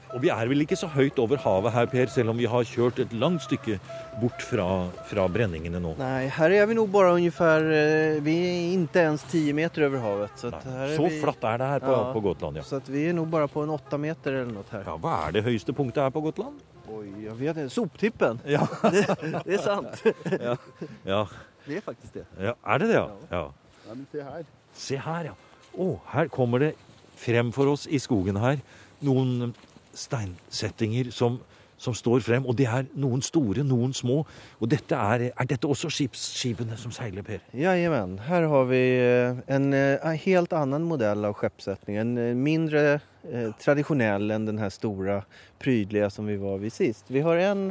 Og 0.10 0.24
vi 0.24 0.32
er 0.34 0.50
vel 0.50 0.64
ikke 0.64 0.78
så 0.80 0.88
høyt 0.90 1.20
over 1.22 1.38
havet 1.44 1.74
her, 1.76 1.88
Per, 1.90 2.10
selv 2.10 2.32
om 2.32 2.40
vi 2.40 2.48
har 2.50 2.66
kjørt 2.66 2.98
et 3.04 3.12
langt 3.14 3.44
stykke 3.46 3.78
bort 4.20 4.42
fra, 4.42 4.66
fra 5.06 5.26
brenningene 5.30 5.82
nå? 5.84 5.92
Nei, 6.00 6.30
her 6.34 6.56
er 6.56 6.66
vi 6.70 6.78
nå 6.80 6.86
bare 6.90 7.12
ungefær 7.20 7.68
eh, 7.70 8.18
Vi 8.26 8.34
er 8.48 8.72
ikke 8.80 9.04
ens 9.12 9.26
ti 9.30 9.44
meter 9.56 9.86
over 9.86 10.02
havet. 10.02 10.34
Så, 10.42 10.50
så 10.50 11.06
vi, 11.06 11.20
flatt 11.22 11.46
er 11.52 11.62
det 11.62 11.68
her 11.76 11.84
på, 11.84 11.94
ja, 11.94 12.00
på 12.16 12.24
Gotland, 12.26 12.58
ja. 12.62 12.66
Så 12.66 12.82
vi 12.90 13.06
er 13.12 13.14
nå 13.18 13.28
bare 13.30 13.50
på 13.52 13.62
en 13.66 13.76
åtte 13.76 14.00
meter 14.02 14.42
eller 14.42 14.54
noe 14.56 14.66
her. 14.72 14.88
Ja, 14.88 14.98
Hva 15.04 15.20
er 15.28 15.38
det 15.38 15.46
høyeste 15.46 15.78
punktet 15.78 16.02
her 16.08 16.16
på 16.16 16.24
Gotland? 16.26 16.58
Oi, 16.90 17.06
jeg 17.28 17.36
vet 17.38 17.62
ikke. 17.62 17.76
Soptippen. 17.76 18.42
Ja. 18.56 18.66
det, 18.96 19.06
det, 19.46 19.60
er 19.60 19.62
sant. 19.62 20.02
ja. 20.48 20.58
ja. 21.06 21.22
Det 21.68 21.78
er 21.78 21.86
faktisk 21.86 22.18
det. 22.18 22.26
Ja, 22.42 22.58
Er 22.66 22.82
det 22.82 22.90
det, 22.90 22.98
ja? 22.98 23.06
ja. 23.30 23.44
ja 23.86 23.94
men 23.94 24.10
se 24.10 24.26
her. 24.26 24.50
Se 24.74 24.98
her, 25.06 25.30
ja. 25.30 25.38
Oh, 25.79 25.98
her 26.12 26.27
kommer 26.27 26.59
det 26.59 26.74
frem 27.19 27.53
for 27.55 27.71
oss 27.71 27.86
i 27.88 28.00
skogen 28.01 28.39
her 28.39 28.59
noen 29.05 29.53
steinsettinger 29.95 31.12
som, 31.15 31.39
som, 31.79 31.95
står 31.95 32.24
frem. 32.25 32.45
Og 32.48 32.57
det 32.59 32.67
er 32.69 32.88
noen 33.00 33.24
store, 33.25 33.63
noen 33.67 33.93
små. 33.95 34.21
Og 34.59 34.71
dette 34.71 34.95
er, 34.95 35.29
er 35.31 35.50
dette 35.50 35.69
også 35.69 35.91
skipsskipene 35.93 36.77
som 36.79 36.93
seiler, 36.95 37.25
Per? 37.25 37.43
Jajamän. 37.57 38.17
Her 38.27 38.48
har 38.51 38.69
vi 38.69 38.83
eh, 39.00 39.43
en, 39.48 39.71
en 39.74 39.77
eh, 40.13 40.24
helt 40.25 40.55
annen 40.55 40.88
modell 40.88 41.27
av 41.27 41.38
skipssetting. 41.39 42.00
En 42.01 42.15
eh, 42.19 42.33
mindre 42.38 42.86
eh, 42.98 43.51
tradisjonell 43.62 44.36
enn 44.36 44.50
den 44.50 44.62
her 44.62 44.74
store, 44.74 45.21
prydelige 45.59 46.12
som 46.13 46.29
vi 46.29 46.39
var 46.39 46.62
ved 46.62 46.75
sist. 46.75 47.07
Vi 47.12 47.24
har 47.25 47.41
en 47.50 47.69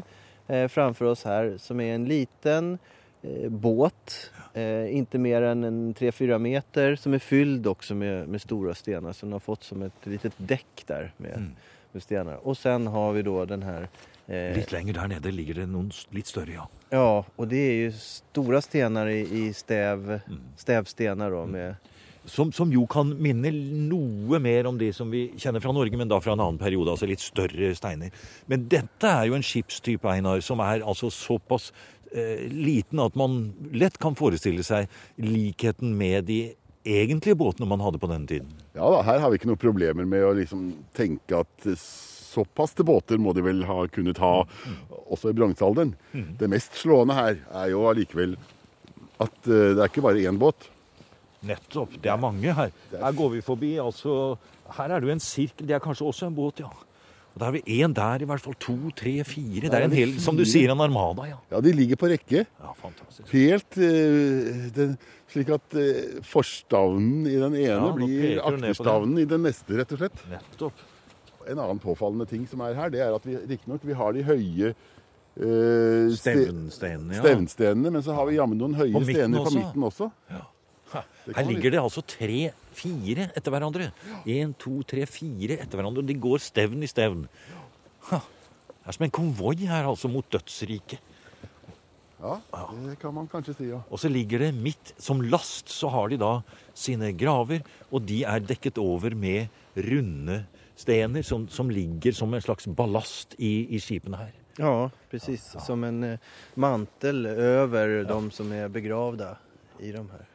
eh, 0.48 0.66
framfor 0.72 1.14
oss 1.14 1.26
her 1.28 1.56
som 1.62 1.80
er 1.84 1.96
en 1.96 2.08
liten 2.08 2.76
båt 3.48 4.30
Eh, 4.58 4.96
inte 4.96 5.18
mer 5.18 5.42
än 5.42 5.64
en 5.64 5.94
3-4 5.94 6.38
meter 6.38 6.96
som 6.96 7.14
är 7.14 7.18
fylld 7.18 7.66
också 7.66 7.94
med, 7.94 8.28
med 8.28 8.42
stora 8.42 8.74
stenar. 8.74 9.12
Så 9.12 9.26
den 9.26 9.32
har 9.32 9.40
fått 9.40 9.64
som 9.64 9.82
ett 9.82 10.06
litet 10.06 10.32
däck 10.36 10.84
där 10.86 11.12
med, 11.16 11.36
mm. 11.36 11.50
med 11.92 12.02
stenar. 12.02 12.34
Och 12.34 12.58
sen 12.58 12.86
har 12.86 13.12
vi 13.12 13.22
då 13.22 13.44
den 13.44 13.62
här... 13.62 13.88
Eh, 14.26 14.56
litt 14.56 14.72
lenger 14.72 14.94
der 14.94 15.08
nede 15.08 15.30
ligger 15.30 15.54
det 15.54 15.66
noen 15.66 15.92
litt 16.10 16.26
større, 16.26 16.52
ja. 16.52 16.68
Ja, 16.90 17.24
och 17.36 17.48
det 17.48 17.56
är 17.56 17.74
ju 17.74 17.92
stora 17.92 18.60
stenar 18.60 19.06
i, 19.06 19.20
i 19.20 19.52
stäv, 19.52 20.20
mm. 20.26 20.40
stävstenar 20.56 21.30
då 21.30 21.46
med 21.46 21.74
som, 22.24 22.52
som, 22.52 22.72
jo 22.72 22.82
kan 22.86 23.14
minne 23.22 23.48
noe 23.88 24.36
mer 24.38 24.66
om 24.68 24.76
det 24.78 24.90
som 24.92 25.08
vi 25.10 25.30
kjenner 25.40 25.62
fra 25.64 25.72
Norge, 25.72 25.96
men 25.96 26.10
da 26.10 26.18
fra 26.20 26.34
en 26.34 26.42
annen 26.44 26.58
periode. 26.60 26.92
Altså 26.92 27.06
litt 27.08 27.22
større 27.24 27.70
steiner. 27.72 28.12
Men 28.44 28.66
dette 28.68 29.08
er 29.08 29.30
jo 29.30 29.38
en 29.38 29.44
skipstype, 29.46 30.04
Einar, 30.12 30.42
som 30.44 30.60
er 30.60 30.84
altså 30.84 31.08
såpass 31.08 31.70
Eh, 31.72 31.97
liten 32.52 33.00
at 33.04 33.16
man 33.18 33.40
lett 33.72 33.98
kan 34.00 34.16
forestille 34.18 34.64
seg 34.66 34.88
likheten 35.20 35.92
med 35.98 36.24
de 36.30 36.38
egentlige 36.88 37.36
båtene 37.36 37.68
man 37.68 37.82
hadde 37.84 38.00
på 38.00 38.08
denne 38.08 38.28
tiden. 38.30 38.48
Ja 38.76 38.88
da, 38.94 39.02
her 39.04 39.20
har 39.20 39.30
vi 39.32 39.40
ikke 39.40 39.50
noen 39.50 39.60
problemer 39.60 40.06
med 40.08 40.24
å 40.24 40.32
liksom 40.38 40.70
tenke 40.96 41.42
at 41.42 41.68
såpass 41.76 42.72
til 42.76 42.86
båter 42.88 43.20
må 43.20 43.34
de 43.36 43.44
vel 43.44 43.64
ha 43.68 43.82
kunnet 43.92 44.20
ha 44.22 44.32
også 45.08 45.32
i 45.32 45.36
bronsealderen. 45.36 45.94
Det 46.40 46.48
mest 46.52 46.76
slående 46.80 47.16
her 47.18 47.40
er 47.62 47.70
jo 47.74 47.84
allikevel 47.90 48.36
at 49.18 49.48
eh, 49.50 49.72
det 49.74 49.82
er 49.82 49.88
ikke 49.90 50.04
bare 50.04 50.22
én 50.30 50.38
båt. 50.40 50.68
Nettopp. 51.48 51.96
Det 52.02 52.10
er 52.10 52.20
mange 52.20 52.54
her. 52.54 52.72
Her 52.92 53.16
går 53.16 53.32
vi 53.36 53.40
forbi. 53.46 53.72
altså, 53.82 54.36
Her 54.76 54.90
er 54.94 55.00
det 55.00 55.08
jo 55.08 55.14
en 55.14 55.22
sirkel. 55.22 55.66
Det 55.68 55.76
er 55.76 55.82
kanskje 55.82 56.06
også 56.06 56.28
en 56.28 56.36
båt, 56.36 56.62
ja. 56.64 56.70
Og 57.34 57.38
Da 57.40 57.44
har 57.46 57.52
vi 57.54 57.60
én 57.78 57.92
der, 57.94 58.22
i 58.24 58.26
hvert 58.26 58.42
fall 58.42 58.56
to, 58.58 58.74
tre, 58.98 59.12
fire. 59.24 59.68
Det 59.68 59.74
er 59.78 59.84
en 59.86 59.94
hel, 59.94 60.16
som 60.20 60.36
du 60.36 60.44
sier, 60.48 60.72
en 60.72 60.80
armada, 60.82 61.28
ja. 61.30 61.36
Ja, 61.52 61.60
de 61.62 61.72
ligger 61.76 61.96
på 62.00 62.08
rekke. 62.10 62.44
Ja, 62.48 62.72
Fantastisk. 62.80 63.30
Helt 63.30 63.78
eh, 63.78 64.68
den, 64.74 64.96
slik 65.30 65.52
at 65.54 65.76
eh, 65.78 66.18
forstavnen 66.26 67.26
i 67.30 67.36
den 67.38 67.54
ene 67.60 67.78
nå 67.84 67.92
blir 67.94 68.14
peker 68.24 68.34
du 68.34 68.34
ned 68.34 68.42
på 68.42 68.50
den. 68.50 68.68
akterstavnen 68.72 69.18
i 69.22 69.26
den 69.30 69.44
neste, 69.46 69.78
rett 69.78 69.92
og 69.94 70.02
slett. 70.02 70.24
Nettopp. 70.32 70.84
En 71.48 71.58
annen 71.62 71.78
påfallende 71.80 72.26
ting 72.28 72.42
som 72.50 72.60
er 72.66 72.74
her, 72.76 72.90
det 72.92 73.00
er 73.00 73.14
at 73.16 73.24
vi 73.24 73.36
riktignok 73.48 73.86
har 73.96 74.12
de 74.18 74.24
høye 74.26 74.72
eh, 75.38 76.10
ste- 76.18 76.34
ja. 76.42 77.22
stevnstenene, 77.22 77.90
men 77.94 78.02
så 78.04 78.12
har 78.18 78.26
vi 78.28 78.36
jammen 78.36 78.58
noen 78.60 78.74
høye 78.76 78.92
På 78.92 79.00
midten 79.04 79.14
stener 79.14 79.38
på 79.38 79.46
også. 79.52 79.62
midten 79.62 79.86
også. 79.92 80.10
Ja. 80.34 80.42
Her 80.92 81.44
ligger 81.48 81.74
det 81.74 81.82
altså 81.82 82.02
tre, 82.06 82.48
fire 82.76 83.28
etter 83.36 83.52
hverandre. 83.52 83.90
Én, 84.24 84.54
to, 84.58 84.80
tre, 84.88 85.04
fire 85.10 85.58
etter 85.58 85.78
hverandre. 85.78 86.04
og 86.04 86.08
De 86.08 86.16
går 86.16 86.42
stevn 86.42 86.82
i 86.84 86.90
stevn. 86.90 87.26
Ha. 88.10 88.22
Det 88.68 88.88
er 88.88 88.96
som 88.96 89.04
en 89.04 89.12
konvoi 89.12 89.56
her, 89.68 89.84
altså, 89.84 90.08
mot 90.08 90.24
dødsriket. 90.32 91.04
Ja, 92.18 92.38
det 92.82 92.96
kan 92.98 93.14
man 93.14 93.28
kanskje 93.30 93.52
si, 93.54 93.66
ja. 93.70 93.78
Og 93.94 94.00
så 94.02 94.08
ligger 94.10 94.42
det 94.42 94.54
midt 94.56 94.90
som 94.98 95.20
last, 95.22 95.68
så 95.70 95.90
har 95.92 96.08
de 96.10 96.18
da 96.18 96.40
sine 96.74 97.12
graver, 97.14 97.62
og 97.92 98.02
de 98.08 98.24
er 98.26 98.42
dekket 98.42 98.80
over 98.82 99.14
med 99.14 99.46
runde 99.76 100.40
stener 100.78 101.22
som, 101.22 101.46
som 101.48 101.70
ligger 101.70 102.16
som 102.16 102.34
en 102.34 102.42
slags 102.42 102.66
ballast 102.66 103.36
i, 103.38 103.68
i 103.70 103.78
skipene 103.82 104.18
her. 104.18 104.34
Ja, 104.58 104.90
precis. 105.10 105.44
Som 105.62 105.84
en 105.86 106.00
mantel 106.58 107.22
mantel 107.22 108.02
ja. 108.02 108.08
de 108.10 108.18
som 108.34 108.52
er 108.52 108.68
begravde 108.68 109.36
i 109.78 109.92
de 109.92 110.02
här. 110.10 110.27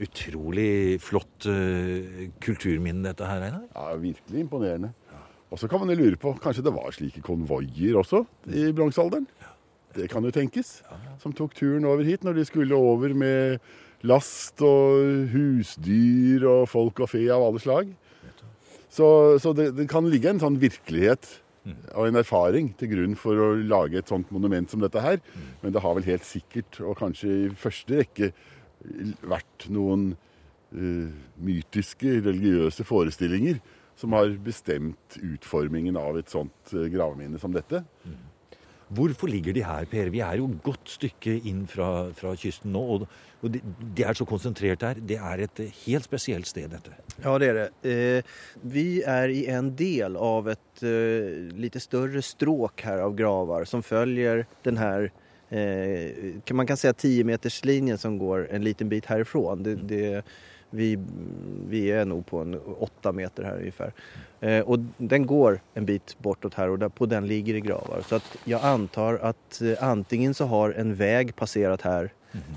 Utrolig 0.00 0.96
flott 1.04 1.46
uh, 1.50 2.26
kulturminne, 2.40 3.04
dette 3.10 3.28
her, 3.28 3.44
Einar. 3.50 3.66
ja 3.74 4.00
virkelig 4.00 4.46
imponerende. 4.46 4.94
Og 5.50 5.58
så 5.58 5.66
kan 5.68 5.82
man 5.82 5.90
jo 5.90 5.98
lure 5.98 6.18
på, 6.20 6.32
kanskje 6.40 6.62
det 6.62 6.72
var 6.72 6.92
slike 6.94 7.22
konvoier 7.26 7.98
også 7.98 8.22
i 8.54 8.68
bronsealderen? 8.72 9.26
Det 9.96 10.06
kan 10.12 10.22
jo 10.22 10.30
tenkes. 10.30 10.78
Som 11.18 11.34
tok 11.34 11.56
turen 11.58 11.88
over 11.90 12.06
hit 12.06 12.22
når 12.24 12.38
de 12.38 12.44
skulle 12.46 12.78
over 12.78 13.12
med 13.18 13.58
last 14.06 14.62
og 14.64 15.26
husdyr 15.32 16.46
og 16.48 16.68
folk 16.70 17.02
og 17.02 17.10
fe 17.10 17.26
av 17.34 17.42
alle 17.48 17.60
slag. 17.62 17.90
Så, 18.90 19.06
så 19.42 19.52
det, 19.54 19.72
det 19.76 19.86
kan 19.90 20.06
ligge 20.10 20.30
en 20.30 20.42
sånn 20.42 20.58
virkelighet 20.62 21.28
og 21.92 22.08
en 22.08 22.18
erfaring 22.18 22.70
til 22.80 22.90
grunn 22.94 23.16
for 23.18 23.38
å 23.38 23.50
lage 23.58 24.00
et 24.00 24.08
sånt 24.10 24.30
monument 24.34 24.70
som 24.70 24.80
dette 24.82 25.02
her. 25.02 25.20
Men 25.62 25.74
det 25.74 25.82
har 25.84 25.94
vel 25.98 26.06
helt 26.08 26.26
sikkert, 26.26 26.80
og 26.82 26.96
kanskje 26.98 27.30
i 27.30 27.50
første 27.58 28.00
rekke, 28.00 28.30
vært 29.22 29.68
noen 29.72 30.12
uh, 30.14 31.10
mytiske, 31.42 32.20
religiøse 32.24 32.86
forestillinger 32.88 33.60
som 34.00 34.16
har 34.16 34.32
bestemt 34.44 35.20
utformingen 35.20 35.98
av 36.00 36.18
et 36.20 36.32
sånt 36.32 36.72
eh, 36.72 36.88
gravminne 36.92 37.40
som 37.40 37.52
dette. 37.52 37.82
Hvorfor 38.90 39.30
ligger 39.30 39.54
de 39.54 39.62
her, 39.62 39.84
Per? 39.86 40.08
Vi 40.10 40.22
er 40.24 40.40
jo 40.40 40.48
et 40.50 40.62
godt 40.66 40.90
stykke 40.96 41.36
inn 41.46 41.62
fra, 41.70 42.08
fra 42.16 42.32
kysten 42.38 42.72
nå. 42.74 42.80
Og, 42.96 43.04
og 43.38 43.52
de, 43.54 43.60
de 43.94 44.06
er 44.06 44.18
så 44.18 44.26
konsentrert 44.26 44.82
her. 44.82 44.98
Det 44.98 45.18
er 45.20 45.44
et 45.44 45.62
eh, 45.62 45.76
helt 45.84 46.08
spesielt 46.08 46.48
sted, 46.50 46.72
dette. 46.72 46.96
Ja, 47.20 47.36
det 47.38 47.52
er 47.52 47.58
det. 47.60 47.68
Eh, 47.86 48.34
vi 48.72 48.86
er 49.06 49.30
i 49.30 49.44
en 49.52 49.70
del 49.78 50.18
av 50.18 50.50
et 50.56 50.82
eh, 50.82 51.52
litt 51.60 51.78
større 51.84 52.24
stråk 52.24 52.82
her 52.88 53.04
av 53.04 53.14
graver 53.18 53.68
som 53.68 53.84
følger 53.86 54.46
den 54.66 54.80
här 54.80 55.10
kan 55.10 55.19
man 56.50 56.66
kan 56.66 56.76
säga 56.76 56.92
10 56.92 57.24
meters 57.24 57.64
linjen 57.64 57.98
som 57.98 58.18
går 58.18 58.48
en 58.50 58.64
liten 58.64 58.88
bit 58.88 59.06
härifrån. 59.06 59.62
Det, 59.62 59.74
det, 59.74 60.24
vi, 60.70 60.98
vi 61.68 61.90
är 61.90 62.04
nog 62.04 62.26
på 62.26 62.38
en 62.38 62.60
8 62.78 63.12
meter 63.12 63.42
här 63.42 63.56
ungefär. 63.56 63.92
Eh, 64.40 64.60
och 64.60 64.78
den 64.96 65.26
går 65.26 65.60
en 65.74 65.86
bit 65.86 66.16
bortåt 66.18 66.54
här 66.54 66.68
och 66.68 66.78
där, 66.78 66.88
på 66.88 67.06
den 67.06 67.26
ligger 67.26 67.54
det 67.54 67.60
gravar. 67.60 68.02
Så 68.08 68.14
att 68.14 68.36
jag 68.44 68.62
antar 68.64 69.14
att 69.14 69.62
eh, 69.62 69.84
antingen 69.84 70.34
så 70.34 70.44
har 70.44 70.70
en 70.70 70.94
väg 70.94 71.36
passerat 71.36 71.82
här 71.82 72.12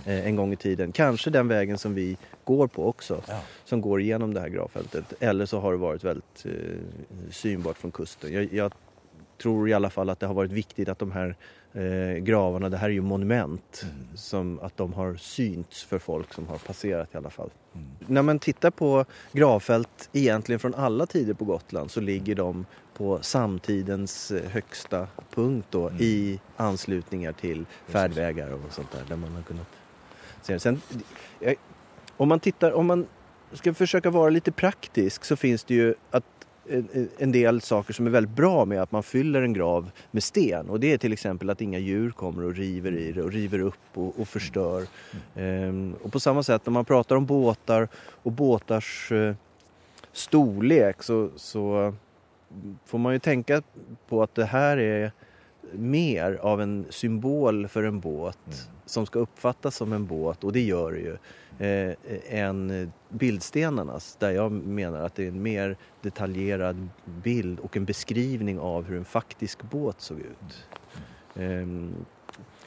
eh, 0.05 0.27
en 0.27 0.35
gång 0.35 0.53
i 0.53 0.55
tiden. 0.55 0.91
Kanske 0.91 1.29
den 1.29 1.47
vägen 1.47 1.77
som 1.77 1.93
vi 1.93 2.17
går 2.43 2.67
på 2.67 2.87
också. 2.87 3.21
Ja. 3.27 3.39
Som 3.65 3.81
går 3.81 4.01
igenom 4.01 4.33
det 4.33 4.39
här 4.39 4.49
gravfältet. 4.49 5.13
Eller 5.19 5.45
så 5.45 5.59
har 5.59 5.71
det 5.71 5.77
varit 5.77 6.03
väldigt 6.03 6.45
eh, 6.45 6.51
synbart 7.31 7.77
från 7.77 7.91
kusten. 7.91 8.33
Jag, 8.33 8.53
jag 8.53 8.73
tror 9.37 9.69
i 9.69 9.73
alla 9.73 9.89
fall 9.89 10.09
att 10.09 10.19
det 10.19 10.27
har 10.27 10.33
varit 10.33 10.51
viktigt 10.51 10.89
att 10.89 10.99
de 10.99 11.11
här 11.11 11.35
eh, 11.73 12.17
gravarna, 12.17 12.69
det 12.69 12.77
här 12.77 12.89
är 12.89 12.93
ju 12.93 13.01
monument, 13.01 13.85
som 14.15 14.59
att 14.59 14.77
de 14.77 14.93
har 14.93 15.15
synts 15.15 15.83
för 15.83 15.99
folk 15.99 16.33
som 16.33 16.47
har 16.47 16.57
passerat 16.57 17.13
i 17.13 17.17
alla 17.17 17.29
fall. 17.29 17.49
När 18.07 18.21
man 18.21 18.39
tittar 18.39 18.71
på 18.71 19.05
gravfält 19.31 20.09
egentligen 20.13 20.59
från 20.59 20.75
alla 20.75 21.05
tider 21.05 21.33
på 21.33 21.45
Gotland 21.45 21.91
så 21.91 22.01
ligger 22.01 22.35
de 22.35 22.65
på 22.93 23.19
samtidens 23.21 24.31
eh, 24.31 24.49
högsta 24.49 25.07
punkt 25.33 25.67
då 25.69 25.91
i 25.99 26.39
anslutningar 26.57 27.31
till 27.31 27.65
färdvägar 27.87 28.53
och 28.53 28.73
sånt 28.73 28.91
där, 28.91 29.03
där 29.07 29.15
man 29.15 29.35
har 29.35 29.41
kunnat 29.41 29.67
se. 30.41 30.59
Sen, 30.59 30.81
om 32.17 32.29
man 32.29 32.39
tittar, 32.39 32.71
om 32.71 32.85
man 32.85 33.07
ska 33.53 33.73
försöka 33.73 34.09
vara 34.09 34.29
lite 34.29 34.51
praktisk 34.51 35.25
så 35.25 35.35
finns 35.35 35.63
det 35.63 35.73
ju 35.73 35.95
att 36.11 36.23
en- 37.17 37.31
del 37.31 37.61
saker 37.61 37.93
som 37.93 38.07
är 38.07 38.11
väldigt 38.11 38.35
bra 38.35 38.65
med 38.65 38.81
att 38.81 38.91
man 38.91 39.03
fyller 39.03 39.41
en 39.41 39.53
grav 39.53 39.91
med 40.11 40.23
sten. 40.23 40.69
Och 40.69 40.79
det 40.79 40.93
är 40.93 40.97
till 40.97 41.13
exempel 41.13 41.49
att 41.49 41.61
inga 41.61 41.79
djur 41.79 42.11
kommer 42.11 42.43
och 42.43 42.55
river 42.55 42.91
i 42.91 43.11
det 43.11 43.21
och 43.21 43.31
river 43.31 43.59
upp 43.59 43.79
och, 43.93 44.19
och 44.19 44.27
förstör. 44.27 44.83
Ehm, 45.35 45.95
och 46.03 46.11
på 46.11 46.19
samma 46.19 46.43
sätt 46.43 46.65
när 46.65 46.73
man 46.73 46.85
pratar 46.85 47.15
om 47.15 47.25
båtar 47.25 47.87
och 47.95 48.31
båtars 48.31 49.11
eh, 49.11 49.35
storlek 50.11 51.03
så, 51.03 51.29
så 51.35 51.93
får 52.85 52.97
man 52.97 53.13
ju 53.13 53.19
tänka 53.19 53.61
på 54.07 54.23
att 54.23 54.35
det 54.35 54.45
här 54.45 54.77
är 54.77 55.11
mer 55.71 56.39
av 56.41 56.61
en 56.61 56.85
symbol 56.89 57.67
för 57.67 57.83
en 57.83 57.99
båt 57.99 58.69
som 58.85 59.05
ska 59.05 59.19
uppfattas 59.19 59.75
som 59.75 59.93
en 59.93 60.05
båt 60.05 60.43
och 60.43 60.53
det 60.53 60.61
gör 60.61 60.91
det 60.91 60.99
ju 60.99 61.17
än 62.29 62.91
bildstenarnas 63.09 64.15
där 64.19 64.31
jag 64.31 64.51
menar 64.51 64.99
att 65.05 65.15
det 65.15 65.23
är 65.23 65.27
en 65.27 65.43
mer 65.43 65.77
detaljerad 66.01 66.89
bild 67.23 67.59
och 67.59 67.77
en 67.77 67.85
beskrivning 67.85 68.59
av 68.59 68.83
hur 68.85 68.97
en 68.97 69.05
faktisk 69.05 69.63
båt 69.63 70.01
såg 70.01 70.19
ut. 70.19 70.65
Ehm, 71.35 71.93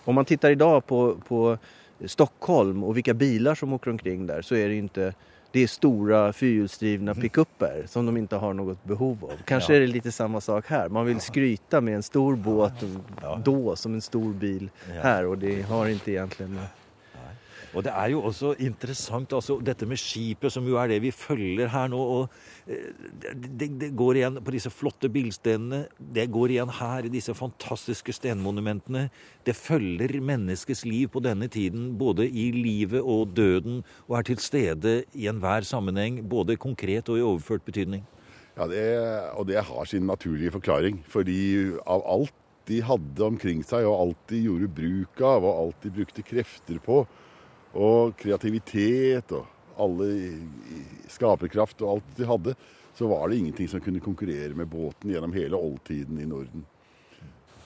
om 0.05 0.15
man 0.15 0.25
tittar 0.25 0.51
idag 0.51 0.87
på, 0.87 1.17
på 1.29 1.59
Stockholm 2.05 2.85
och 2.85 2.97
vilka 2.97 3.15
bilar 3.15 3.55
som 3.55 3.73
åker 3.73 3.91
omkring 3.91 4.27
där 4.27 4.43
så 4.43 4.55
är 4.55 4.69
det 4.69 4.75
ikke 4.75 4.79
inte 4.79 5.15
det 5.53 5.63
är 5.63 5.67
stora 5.67 6.33
fyrhjulsdrivna 6.33 7.15
pickuper 7.15 7.85
som 7.87 8.07
de 8.07 8.17
inte 8.17 8.37
har 8.37 8.55
något 8.55 8.85
behov 8.85 9.25
av. 9.25 9.31
Kanske 9.45 9.73
Ja. 9.73 9.77
är 9.77 9.81
det 9.81 9.87
lite 9.87 10.13
samma 10.13 10.41
sak 10.41 10.67
här. 10.67 10.89
Man 10.89 11.07
vill 11.07 11.21
skryta 11.21 11.81
med 11.81 11.95
en 11.95 12.03
stor 12.03 12.37
båt 12.37 12.73
då 13.45 13.77
som 13.77 13.95
en 13.95 14.01
stor 14.01 14.33
bil 14.33 14.71
her 14.87 15.03
här 15.03 15.27
och 15.27 15.39
det 15.39 15.63
har 15.63 15.87
inte 15.87 16.11
egentligen 16.13 16.59
Og 17.77 17.85
det 17.85 17.93
er 17.93 18.09
jo 18.15 18.23
også 18.25 18.55
interessant, 18.65 19.35
altså 19.37 19.59
dette 19.61 19.85
med 19.89 20.01
skipet, 20.01 20.49
som 20.53 20.65
jo 20.65 20.79
er 20.81 20.89
det 20.89 21.03
vi 21.05 21.13
følger 21.13 21.69
her 21.69 21.91
nå. 21.93 22.01
eh, 22.73 22.87
det, 23.37 23.69
det 23.83 23.91
går 23.99 24.23
igjen 24.23 24.41
på 24.41 24.55
disse 24.55 24.73
flotte 24.73 25.11
bildstenene. 25.13 25.83
Det 26.01 26.25
går 26.33 26.55
igjen 26.55 26.73
her 26.79 27.05
i 27.05 27.13
disse 27.13 27.35
fantastiske 27.37 28.15
stenmonumentene. 28.17 29.11
Det 29.45 29.57
følger 29.59 30.17
menneskets 30.25 30.87
liv 30.89 31.13
på 31.13 31.21
denne 31.21 31.51
tiden, 31.53 31.93
både 32.01 32.25
i 32.25 32.49
livet 32.57 33.05
og 33.05 33.37
døden, 33.37 33.83
og 34.09 34.19
er 34.19 34.31
til 34.31 34.41
stede 34.41 34.97
i 35.13 35.29
enhver 35.29 35.69
sammenheng, 35.69 36.23
både 36.25 36.57
konkret 36.57 37.13
og 37.13 37.21
i 37.21 37.27
overført 37.29 37.67
betydning. 37.69 38.07
Ja, 38.57 38.65
det, 38.73 38.89
og 39.37 39.45
det 39.51 39.61
har 39.69 39.85
sin 39.85 40.09
naturlige 40.09 40.55
forklaring. 40.57 41.03
Fordi 41.13 41.77
av 41.85 42.09
alt 42.09 42.33
de 42.67 42.81
hadde 42.83 43.29
omkring 43.29 43.61
seg, 43.67 43.85
og 43.85 44.01
alt 44.01 44.27
de 44.33 44.43
gjorde 44.49 44.73
bruk 44.81 45.21
av, 45.21 45.45
og 45.45 45.61
alt 45.61 45.85
de 45.85 45.93
brukte 46.01 46.25
krefter 46.25 46.81
på, 46.83 47.05
og 47.77 48.17
kreativitet 48.21 49.33
og 49.37 49.47
alle 49.81 50.09
skaperkraft 51.13 51.83
og 51.85 51.97
alt 51.97 52.17
de 52.17 52.29
hadde, 52.29 52.57
så 52.97 53.09
var 53.11 53.29
det 53.29 53.37
ingenting 53.43 53.69
som 53.69 53.83
kunne 53.85 54.01
konkurrere 54.01 54.55
med 54.57 54.71
båten 54.73 55.13
gjennom 55.13 55.35
hele 55.37 55.59
oldtiden 55.61 56.21
i 56.21 56.29
Norden. 56.29 56.65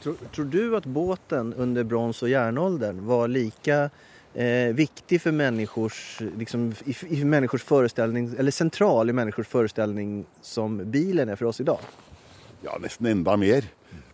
Tror, 0.02 0.16
tror 0.32 0.48
du 0.50 0.76
at 0.76 0.88
båten 0.88 1.52
under 1.60 1.84
brons 1.84 2.22
og 2.24 2.32
jernalderen 2.32 3.02
var 3.06 3.28
like 3.30 3.76
eh, 4.34 4.70
viktig 4.74 5.20
for 5.22 5.36
menneskers, 5.36 5.98
liksom, 6.40 6.70
i, 6.88 6.96
i 7.14 7.20
menneskers 7.24 7.66
forestilling, 7.68 8.32
eller 8.38 8.54
sentral 8.54 9.12
i 9.12 9.16
menneskers 9.16 9.50
forestilling 9.50 10.22
som 10.42 10.80
bilen 10.90 11.28
er 11.28 11.38
for 11.38 11.52
oss 11.52 11.60
i 11.62 11.68
dag? 11.68 11.84
Ja, 12.64 12.78
nesten 12.80 13.12
enda 13.12 13.36
mer. 13.40 13.68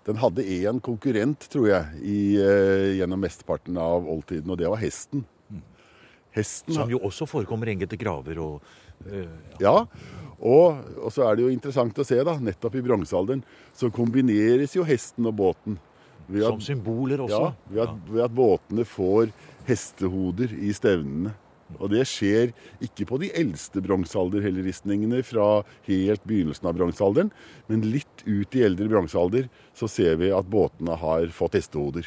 Den 0.06 0.20
hadde 0.22 0.44
én 0.44 0.82
konkurrent, 0.84 1.48
tror 1.50 1.70
jeg, 1.70 2.02
i, 2.02 2.18
eh, 2.38 2.92
gjennom 3.00 3.22
mesteparten 3.22 3.78
av 3.80 4.06
oldtiden, 4.10 4.52
og 4.52 4.60
det 4.60 4.68
var 4.70 4.82
hesten. 4.82 5.24
Hesten 6.36 6.76
Som 6.76 6.92
jo 6.92 7.00
også 7.06 7.26
forekommer 7.28 7.70
i 7.70 7.76
enkelte 7.76 7.98
graver 8.00 8.40
og 8.44 8.60
øh, 9.08 9.28
Ja, 9.62 9.78
og, 10.36 10.82
og 11.00 11.12
så 11.14 11.24
er 11.24 11.36
det 11.36 11.46
jo 11.46 11.52
interessant 11.52 11.96
å 11.96 12.04
se, 12.04 12.18
da, 12.26 12.36
nettopp 12.36 12.76
i 12.76 12.84
bronsealderen, 12.84 13.40
så 13.76 13.88
kombineres 13.94 14.76
jo 14.76 14.84
hesten 14.84 15.28
og 15.30 15.36
båten. 15.38 15.78
Ved 16.28 16.44
som 16.44 16.60
symboler 16.60 17.22
også. 17.24 17.40
Ja, 17.40 17.72
ved 17.72 17.82
at, 17.86 17.98
ved 18.10 18.24
at 18.26 18.34
båtene 18.36 18.84
får 18.88 19.32
hestehoder 19.68 20.52
i 20.58 20.74
stevnene. 20.76 21.32
Og 21.80 21.90
det 21.90 22.04
skjer 22.06 22.52
ikke 22.84 23.08
på 23.08 23.18
de 23.18 23.32
eldste 23.34 23.80
bronsealderhelleristningene 23.82 25.22
fra 25.26 25.64
helt 25.88 26.22
begynnelsen 26.28 26.68
av 26.70 26.76
bronsealderen, 26.78 27.32
men 27.66 27.88
litt 27.90 28.22
ut 28.26 28.54
i 28.54 28.62
eldre 28.68 28.86
bronsealder 28.92 29.48
så 29.74 29.88
ser 29.90 30.20
vi 30.20 30.30
at 30.34 30.46
båtene 30.50 30.94
har 31.00 31.26
fått 31.34 31.58
hestehoder. 31.58 32.06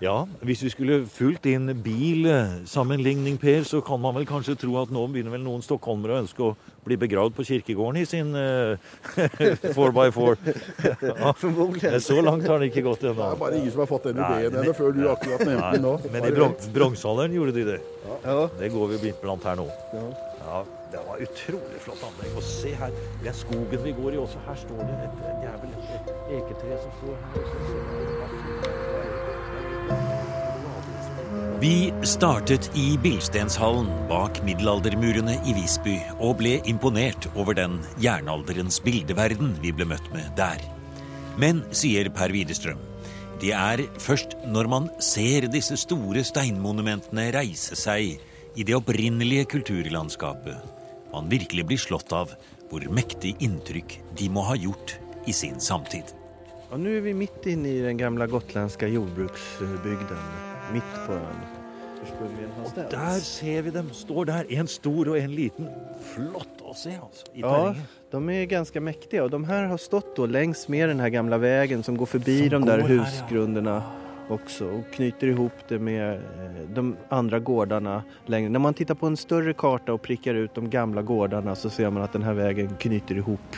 Ja, 0.00 0.26
Hvis 0.44 0.60
vi 0.62 0.68
skulle 0.68 1.06
fulgt 1.08 1.44
din 1.44 1.70
bilsammenligning, 1.84 3.38
Per, 3.40 3.62
så 3.64 3.80
kan 3.80 4.00
man 4.00 4.14
vel 4.14 4.26
kanskje 4.28 4.54
tro 4.60 4.74
at 4.82 4.90
nå 4.92 5.06
begynner 5.08 5.32
vel 5.32 5.40
noen 5.40 5.64
stockholmere 5.64 6.18
å 6.18 6.20
ønske 6.20 6.44
å 6.44 6.50
bli 6.84 6.98
begravd 7.00 7.32
på 7.38 7.46
kirkegården 7.48 8.02
i 8.02 8.04
sin 8.04 8.34
uh, 8.36 8.76
4x4. 9.16 10.36
Ja, 11.00 11.32
så 12.04 12.20
langt 12.20 12.44
har 12.44 12.60
det 12.60 12.68
ikke 12.74 12.84
gått 12.90 13.06
Det 13.06 13.14
er 13.14 13.40
bare 13.40 13.56
ingen 13.56 13.72
som 13.72 13.86
har 13.86 13.90
fått 13.90 14.10
den 14.10 14.20
ideen 14.20 14.60
ennå, 14.60 14.76
før 14.76 14.92
du 14.92 15.02
akkurat 15.14 15.46
nevnte 15.48 15.72
den 15.78 15.86
nå. 15.88 15.96
Men 16.12 16.28
i 16.28 16.34
bron 16.36 16.56
bronsealderen 16.76 17.40
gjorde 17.40 17.56
de 17.56 17.66
det. 17.72 17.80
Ja. 18.20 18.38
Det 18.60 18.72
går 18.76 18.96
vi 19.00 19.16
blant 19.22 19.48
her 19.48 19.56
nå. 19.62 19.70
Ja, 20.44 20.60
Det 20.92 21.00
var 21.08 21.24
utrolig 21.24 21.80
flott 21.88 22.04
anlegg. 22.04 22.36
Og 22.36 22.44
se 22.44 22.76
her, 22.76 22.92
det 23.24 23.32
er 23.32 23.40
skogen 23.40 23.84
vi 23.88 23.96
går 23.96 24.20
i 24.20 24.22
også. 24.26 24.44
Her 24.44 24.60
står 24.60 24.84
det 24.84 25.00
et, 25.08 25.18
det 25.24 25.50
er 25.50 25.58
vel 25.64 25.74
et 25.96 26.14
eketre 26.42 26.84
som 26.84 26.96
står 27.00 27.20
her. 27.24 27.30
også. 27.40 29.05
Vi 31.60 31.92
startet 32.04 32.68
i 32.76 32.98
Bilstenshallen 33.00 33.88
bak 34.10 34.42
middelaldermurene 34.44 35.38
i 35.48 35.54
Visby 35.56 35.94
og 36.18 36.36
ble 36.42 36.58
imponert 36.68 37.30
over 37.32 37.56
den 37.56 37.78
jernalderens 38.02 38.76
bildeverden 38.84 39.54
vi 39.62 39.72
ble 39.72 39.86
møtt 39.88 40.10
med 40.12 40.28
der. 40.36 40.60
Men, 41.40 41.62
sier 41.72 42.10
Per 42.12 42.34
Widerstrøm, 42.34 42.82
det 43.40 43.54
er 43.56 43.82
først 44.00 44.36
når 44.44 44.68
man 44.72 44.90
ser 45.00 45.48
disse 45.52 45.78
store 45.80 46.22
steinmonumentene 46.28 47.30
reise 47.34 47.76
seg 47.76 48.20
i 48.56 48.64
det 48.64 48.76
opprinnelige 48.76 49.48
kulturlandskapet, 49.56 50.60
man 51.12 51.32
virkelig 51.32 51.66
blir 51.68 51.80
slått 51.80 52.12
av 52.12 52.36
hvor 52.70 52.84
mektig 52.92 53.32
inntrykk 53.44 53.98
de 54.16 54.28
må 54.32 54.44
ha 54.48 54.60
gjort 54.60 54.98
i 55.24 55.32
sin 55.36 55.60
samtid. 55.60 56.12
Ja, 56.66 56.76
nå 56.82 56.90
er 56.90 57.00
vi 57.04 57.12
midt 57.14 57.44
inne 57.46 57.68
i 57.68 57.82
den 57.84 57.96
gamle 57.96 58.26
gotländska 58.26 58.88
jordbruksbygden. 58.88 60.18
Mitt 60.72 60.96
på 61.06 61.12
ön. 61.12 61.44
Og. 62.64 62.90
Der 62.90 63.20
ser 63.20 63.62
vi 63.62 63.70
dem. 63.70 63.90
Står 63.92 64.24
der. 64.24 64.46
En 64.48 64.66
stor 64.66 65.08
og 65.08 65.18
en 65.18 65.30
liten. 65.34 65.68
Flott 66.14 66.62
å 66.62 66.74
se, 66.74 66.96
altså. 66.98 67.26
I 67.34 67.40
Ja, 67.40 67.74
de 68.10 68.22
er 68.34 68.46
ganske 68.50 68.80
mektige. 68.80 69.22
Og 69.22 69.30
de 69.30 69.44
her 69.44 69.66
har 69.66 69.76
stått 69.76 70.16
då 70.16 70.26
längs 70.26 70.68
med 70.68 70.88
den 70.88 71.12
gamle 71.12 71.38
veien 71.38 71.60
vägen 71.60 71.82
som 71.82 71.96
går 71.96 72.06
forbi 72.06 72.50
Som 72.50 72.60
de 72.60 72.66
der 72.66 72.82
husgrunnene. 72.88 73.70
ja. 73.70 73.82
också 74.28 74.64
och 74.64 74.92
knyter 74.92 75.26
ihop 75.26 75.52
det 75.68 75.78
med 75.78 76.14
eh, 76.14 76.68
de 76.74 76.96
andre 77.08 77.40
gårdene 77.40 78.02
längre. 78.26 78.48
När 78.48 78.58
man 78.58 78.74
tittar 78.74 78.94
på 78.94 79.06
en 79.06 79.16
større 79.16 79.52
karta 79.52 79.92
og 79.92 80.02
prikker 80.02 80.34
ut 80.34 80.54
de 80.54 80.70
gamle 80.70 81.02
gårdene 81.02 81.56
så 81.56 81.70
ser 81.70 81.90
man 81.90 82.02
at 82.02 82.12
denne 82.12 82.34
veien 82.34 82.56
vägen 82.56 82.76
knyter 82.78 83.16
ihop 83.16 83.56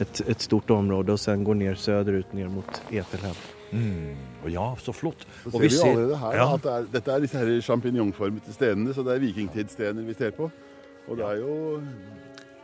ett, 0.00 0.20
et 0.28 0.42
stort 0.42 0.70
område 0.70 1.14
og 1.14 1.20
sen 1.22 1.44
går 1.46 1.58
ned 1.62 1.78
söderut 1.80 2.34
ned 2.36 2.50
mot 2.52 2.82
Etelhem. 2.90 3.38
Mm. 3.72 4.16
Og 4.44 4.50
ja, 4.52 4.66
så 4.80 4.94
flott. 4.96 5.26
Så 5.42 5.50
Og 5.50 5.58
ser 5.58 5.64
vi 5.64 5.70
ser 5.74 5.90
allerede 5.92 6.18
her 6.22 6.36
ja, 6.38 6.46
at 6.54 6.62
det 6.64 6.74
er, 6.74 6.86
dette 6.92 7.12
er 7.12 7.24
disse 7.24 7.42
her 7.42 7.50
sjampinjongformete 7.66 8.54
stenene, 8.54 8.94
så 8.96 9.04
det 9.04 9.16
er 9.16 9.24
vikingtidsstener 9.26 10.06
vi 10.08 10.16
ser 10.16 10.32
på. 10.36 10.50
Og 11.08 11.18
det 11.18 11.26
er 11.26 11.42
jo 11.42 11.82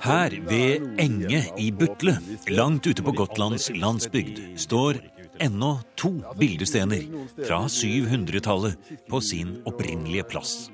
Her 0.04 0.34
ved 0.48 1.00
Enge 1.00 1.40
i 1.56 1.70
Butle, 1.72 2.18
langt 2.52 2.86
ute 2.86 3.02
på 3.02 3.14
Gotlands 3.16 3.70
landsbygd, 3.72 4.40
står 4.60 4.98
ennå 5.40 5.78
to 5.96 6.10
bildestener 6.38 7.06
fra 7.40 7.64
700-tallet 7.72 8.92
på 9.08 9.20
sin 9.24 9.56
opprinnelige 9.64 10.26
plass. 10.28 10.68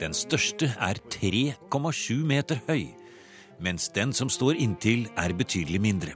Den 0.00 0.12
største 0.12 0.74
er 0.76 1.00
3,7 1.08 2.20
meter 2.28 2.60
høy, 2.68 2.84
mens 3.62 3.88
den 3.94 4.12
som 4.16 4.30
står 4.32 4.58
inntil 4.60 5.06
er 5.16 5.34
betydelig 5.36 5.80
mindre. 5.80 6.14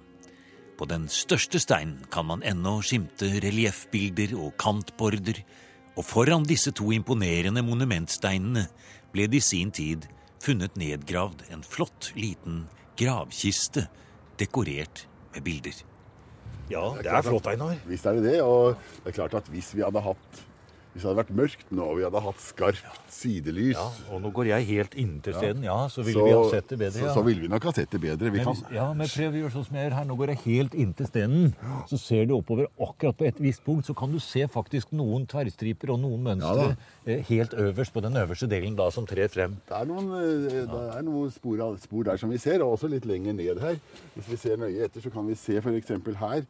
På 0.80 0.86
den 0.88 1.08
største 1.12 1.60
steinen 1.60 2.06
kan 2.12 2.24
man 2.28 2.44
ennå 2.46 2.78
skimte 2.84 3.28
relieffbilder 3.44 4.32
og 4.40 4.54
kantborder, 4.60 5.42
og 5.98 6.06
foran 6.06 6.46
disse 6.48 6.72
to 6.72 6.88
imponerende 6.94 7.60
monumentsteinene 7.66 8.64
ble 9.12 9.26
det 9.28 9.42
i 9.42 9.44
sin 9.44 9.72
tid 9.74 10.06
funnet 10.40 10.78
nedgravd 10.80 11.44
en 11.52 11.64
flott 11.66 12.12
liten 12.16 12.62
gravkiste 12.96 13.86
dekorert 14.40 15.04
med 15.34 15.44
bilder. 15.44 15.82
ja, 16.70 16.84
det 17.02 17.10
er 17.10 17.24
flott, 17.26 17.48
Einar. 17.50 17.76
Visst 17.86 18.06
er 18.06 18.16
det 18.16 18.24
det. 18.24 18.38
Og 18.42 18.76
det 19.02 19.12
er 19.12 19.18
klart 19.20 19.34
at 19.34 19.48
hvis 19.52 19.74
vi 19.74 19.82
hadde 19.84 20.02
hatt 20.04 20.42
hvis 20.92 21.02
det 21.02 21.08
hadde 21.08 21.20
vært 21.22 21.34
mørkt 21.38 21.68
nå, 21.70 21.82
og 21.86 21.96
vi 21.98 22.02
hadde 22.02 22.20
hatt 22.24 22.40
skarpt 22.42 23.10
sidelys, 23.14 23.76
Ja, 23.76 23.84
og 24.10 24.22
nå 24.22 24.32
går 24.34 24.46
jeg 24.50 24.66
helt 24.66 24.94
inntil 24.98 25.34
steden, 25.34 25.62
ja, 25.62 25.76
så 25.88 26.02
ville 26.02 26.24
vi 26.24 26.32
ha 26.34 26.50
sett 26.50 26.68
det 26.68 26.78
bedre. 26.80 26.98
så, 26.98 27.06
Ja. 27.06 27.14
så 27.14 27.22
ville 27.24 27.40
vi 27.42 27.48
nok 27.48 27.62
ha 27.64 27.72
sett 27.72 27.90
det 27.90 28.00
bedre. 28.00 28.30
Vi 28.30 28.38
Men, 28.38 28.44
kan, 28.44 28.54
hvis- 28.56 28.72
ja, 28.74 28.92
men 28.92 29.06
prøv 29.06 29.32
å 29.32 29.38
gjøre 29.42 29.52
sånn 29.52 29.66
som 29.66 29.76
jeg 29.76 29.90
gjør 29.90 29.94
her. 29.96 30.04
Nå 30.04 30.16
går 30.18 30.26
jeg 30.28 30.38
helt 30.38 30.74
inntil 30.74 31.06
stenen. 31.06 31.54
Så 31.88 31.98
ser 31.98 32.24
du 32.26 32.34
oppover 32.34 32.66
akkurat 32.80 33.16
på 33.16 33.26
et 33.26 33.38
visst 33.40 33.64
punkt, 33.64 33.86
så 33.86 33.94
kan 33.96 34.10
du 34.10 34.18
se 34.18 34.46
faktisk 34.46 34.90
noen 34.92 35.26
tverrstriper 35.26 35.90
og 35.90 36.00
noen 36.00 36.22
mønstre 36.22 36.76
eh, 37.06 37.22
helt 37.22 37.50
øverst 37.54 37.92
på 37.92 38.02
den 38.02 38.12
øverste 38.14 38.48
delen 38.48 38.74
da 38.76 38.90
som 38.90 39.06
trer 39.06 39.28
frem. 39.28 39.56
det 39.68 39.76
er 39.76 39.84
noen, 39.86 40.10
eh, 40.10 40.66
det 40.66 40.96
er 40.96 41.02
noen 41.02 41.30
spor, 41.30 41.60
av- 41.60 41.78
spor 41.80 42.02
der 42.04 42.16
som 42.16 42.30
vi 42.30 42.36
ser, 42.38 42.60
og 42.62 42.78
også 42.78 42.90
litt 42.90 43.04
lenger 43.06 43.32
ned 43.32 43.58
her. 43.60 43.76
Hvis 44.16 44.26
vi 44.28 44.36
ser 44.36 44.56
nøye 44.56 44.82
etter, 44.84 45.00
så 45.00 45.10
kan 45.12 45.26
vi 45.26 45.34
se 45.34 45.56
f.eks. 45.60 45.88
her 46.16 46.46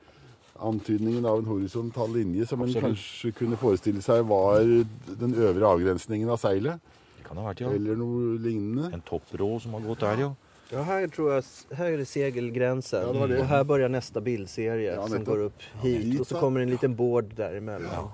antydningen 0.61 1.25
av 1.27 1.39
en 1.39 1.45
horisontal 1.51 2.13
linje 2.13 2.47
som 2.47 2.61
en 2.63 2.69
Absolutt. 2.69 2.85
kanskje 2.87 3.33
kunne 3.39 3.57
forestille 3.57 4.03
seg 4.03 4.25
var 4.29 4.61
den 5.21 5.35
øvre 5.35 5.67
avgrensningen 5.75 6.29
av 6.31 6.37
seilet, 6.43 6.81
Det 7.19 7.25
kan 7.29 7.37
ha 7.39 7.49
vært, 7.53 7.61
ja. 7.61 7.71
eller 7.71 7.97
noe 7.97 8.39
lignende. 8.43 8.93
En 8.93 9.01
topprå 9.07 9.61
som 9.63 9.73
har 9.75 9.81
gått 9.81 10.01
der, 10.01 10.21
jo. 10.27 10.31
Ja, 10.73 10.83
her 10.87 11.07
tror 11.11 11.33
jeg, 11.35 11.45
her 11.75 11.93
er 11.93 11.97
det 11.99 12.07
segelgrensen, 12.07 13.03
Ja, 13.03 13.13
det 13.27 13.29
det. 13.33 13.41
og 13.41 13.47
her 13.51 13.65
börjar 13.65 13.89
neste 13.91 14.21
bildserie 14.23 14.95
Ja, 14.95 15.07
som 15.09 15.25
går 15.25 15.47
opp 15.47 15.63
hit 15.83 16.03
Hit, 16.05 16.21
och 16.21 16.27
så 16.27 16.39
kommer 16.39 16.61
en 16.61 16.71
liten 16.71 16.95
bård 16.95 17.35
däremellan. 17.35 18.11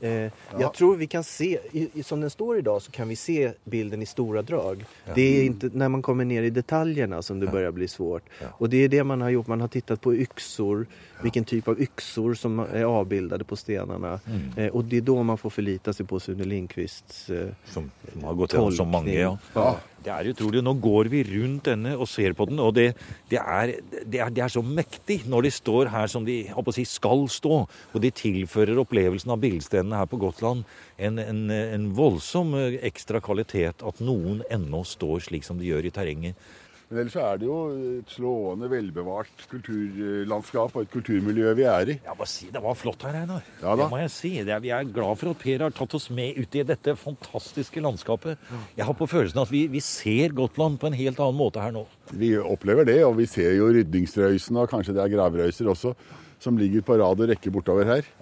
Eh, 0.00 0.32
Jag 0.58 0.74
tror 0.74 0.96
vi 0.96 1.06
kan 1.06 1.24
se, 1.24 1.58
i, 1.72 2.02
som 2.02 2.20
den 2.20 2.30
står 2.30 2.58
idag 2.58 2.82
så 2.82 2.90
kan 2.90 3.08
vi 3.08 3.16
se 3.16 3.52
bilden 3.64 4.02
i 4.02 4.06
stora 4.06 4.42
drag. 4.42 4.84
Det 5.14 5.22
är 5.40 5.44
inte 5.44 5.70
när 5.72 5.88
man 5.88 6.02
kommer 6.02 6.24
ner 6.24 6.42
i 6.42 6.50
detaljerna 6.50 7.22
som 7.22 7.40
det 7.40 7.46
börjar 7.46 7.70
bli 7.70 7.88
svårt. 7.88 8.22
Och 8.58 8.70
det 8.70 8.76
är 8.84 8.88
det 8.88 9.04
man 9.04 9.20
har 9.20 9.30
gjort, 9.30 9.46
man 9.46 9.60
har 9.60 9.68
tittat 9.68 10.00
på 10.00 10.14
yxor, 10.14 10.86
vilken 11.22 11.44
typ 11.44 11.68
av 11.68 11.80
yxor 11.80 12.34
som 12.34 12.58
är 12.58 12.84
avbildade 12.84 13.44
på 13.44 13.56
stenarna. 13.56 14.20
Eh, 14.56 14.66
och 14.66 14.84
det 14.84 14.96
är 14.96 15.00
då 15.00 15.22
man 15.22 15.38
får 15.38 15.50
förlita 15.50 15.92
sig 15.92 16.06
på 16.06 16.20
Sune 16.20 16.44
Lindqvists 16.44 17.30
eh, 17.30 17.48
Som, 17.64 17.90
som 18.12 18.24
har 18.24 18.34
gått 18.34 18.52
gjennom 18.52 18.72
så 18.72 18.84
mange, 18.84 19.18
ja. 19.54 19.76
Det 20.00 20.12
er 20.12 20.30
utrolig. 20.30 20.62
Nå 20.64 20.72
går 20.80 21.10
vi 21.12 21.20
rundt 21.28 21.66
denne 21.68 21.92
og 21.98 22.08
ser 22.08 22.32
på 22.36 22.46
den, 22.48 22.60
og 22.62 22.72
det, 22.78 22.94
det, 23.28 23.40
er, 23.40 23.74
det, 24.00 24.22
er, 24.22 24.32
det 24.32 24.44
er 24.46 24.52
så 24.52 24.62
mektig 24.64 25.20
når 25.28 25.44
de 25.44 25.52
står 25.52 25.90
her 25.92 26.08
som 26.08 26.24
de 26.24 26.38
si, 26.72 26.86
skal 26.88 27.26
stå. 27.28 27.58
Og 27.68 28.00
de 28.00 28.12
tilfører 28.22 28.80
opplevelsen 28.80 29.34
av 29.34 29.42
bildestenene 29.42 30.00
her 30.00 30.08
på 30.08 30.20
Gotland 30.22 30.64
en, 30.96 31.20
en, 31.20 31.44
en 31.50 31.86
voldsom 31.96 32.56
eh, 32.56 32.80
ekstra 32.88 33.20
kvalitet 33.24 33.84
at 33.84 34.00
noen 34.00 34.40
ennå 34.48 34.82
står 34.88 35.28
slik 35.28 35.44
som 35.44 35.60
de 35.60 35.68
gjør 35.68 35.90
i 35.90 35.94
terrenget. 35.94 36.50
Men 36.90 37.04
ellers 37.04 37.14
er 37.22 37.36
det 37.38 37.46
jo 37.46 37.56
et 38.00 38.08
slående 38.10 38.66
velbevart 38.66 39.44
kulturlandskap 39.46 40.72
og 40.74 40.80
et 40.82 40.90
kulturmiljø 40.90 41.52
vi 41.54 41.66
er 41.70 41.92
i. 41.92 41.94
Jeg 42.02 42.18
må 42.18 42.26
si 42.26 42.48
Det 42.50 42.62
var 42.64 42.74
flott 42.74 43.04
her, 43.06 43.20
Einar. 43.20 43.44
Ja. 43.60 43.76
Det 43.78 43.86
må 43.92 44.00
jeg 44.00 44.10
si. 44.10 44.32
Er, 44.42 44.58
vi 44.64 44.72
er 44.74 44.88
glad 44.90 45.20
for 45.20 45.30
at 45.30 45.38
Per 45.38 45.62
har 45.62 45.76
tatt 45.76 45.94
oss 45.94 46.08
med 46.10 46.40
ut 46.40 46.58
i 46.58 46.64
dette 46.66 46.96
fantastiske 46.98 47.78
landskapet. 47.86 48.42
Jeg 48.74 48.88
har 48.88 48.98
på 48.98 49.06
følelsen 49.06 49.38
at 49.38 49.54
vi, 49.54 49.68
vi 49.70 49.84
ser 49.86 50.34
Gotland 50.34 50.82
på 50.82 50.90
en 50.90 50.98
helt 50.98 51.22
annen 51.22 51.38
måte 51.38 51.62
her 51.62 51.70
nå. 51.78 51.86
Vi 52.10 52.34
opplever 52.42 52.90
det, 52.90 52.98
og 53.06 53.14
vi 53.22 53.30
ser 53.30 53.54
jo 53.54 53.70
rydningsrøysene, 53.70 54.64
og 54.66 54.74
kanskje 54.74 54.98
det 54.98 55.06
er 55.06 55.14
gravrøyser 55.14 55.70
også, 55.70 55.94
som 56.42 56.58
ligger 56.58 56.82
på 56.82 56.98
rad 56.98 57.22
og 57.22 57.30
rekke 57.30 57.54
bortover 57.54 57.86
her. 57.86 58.14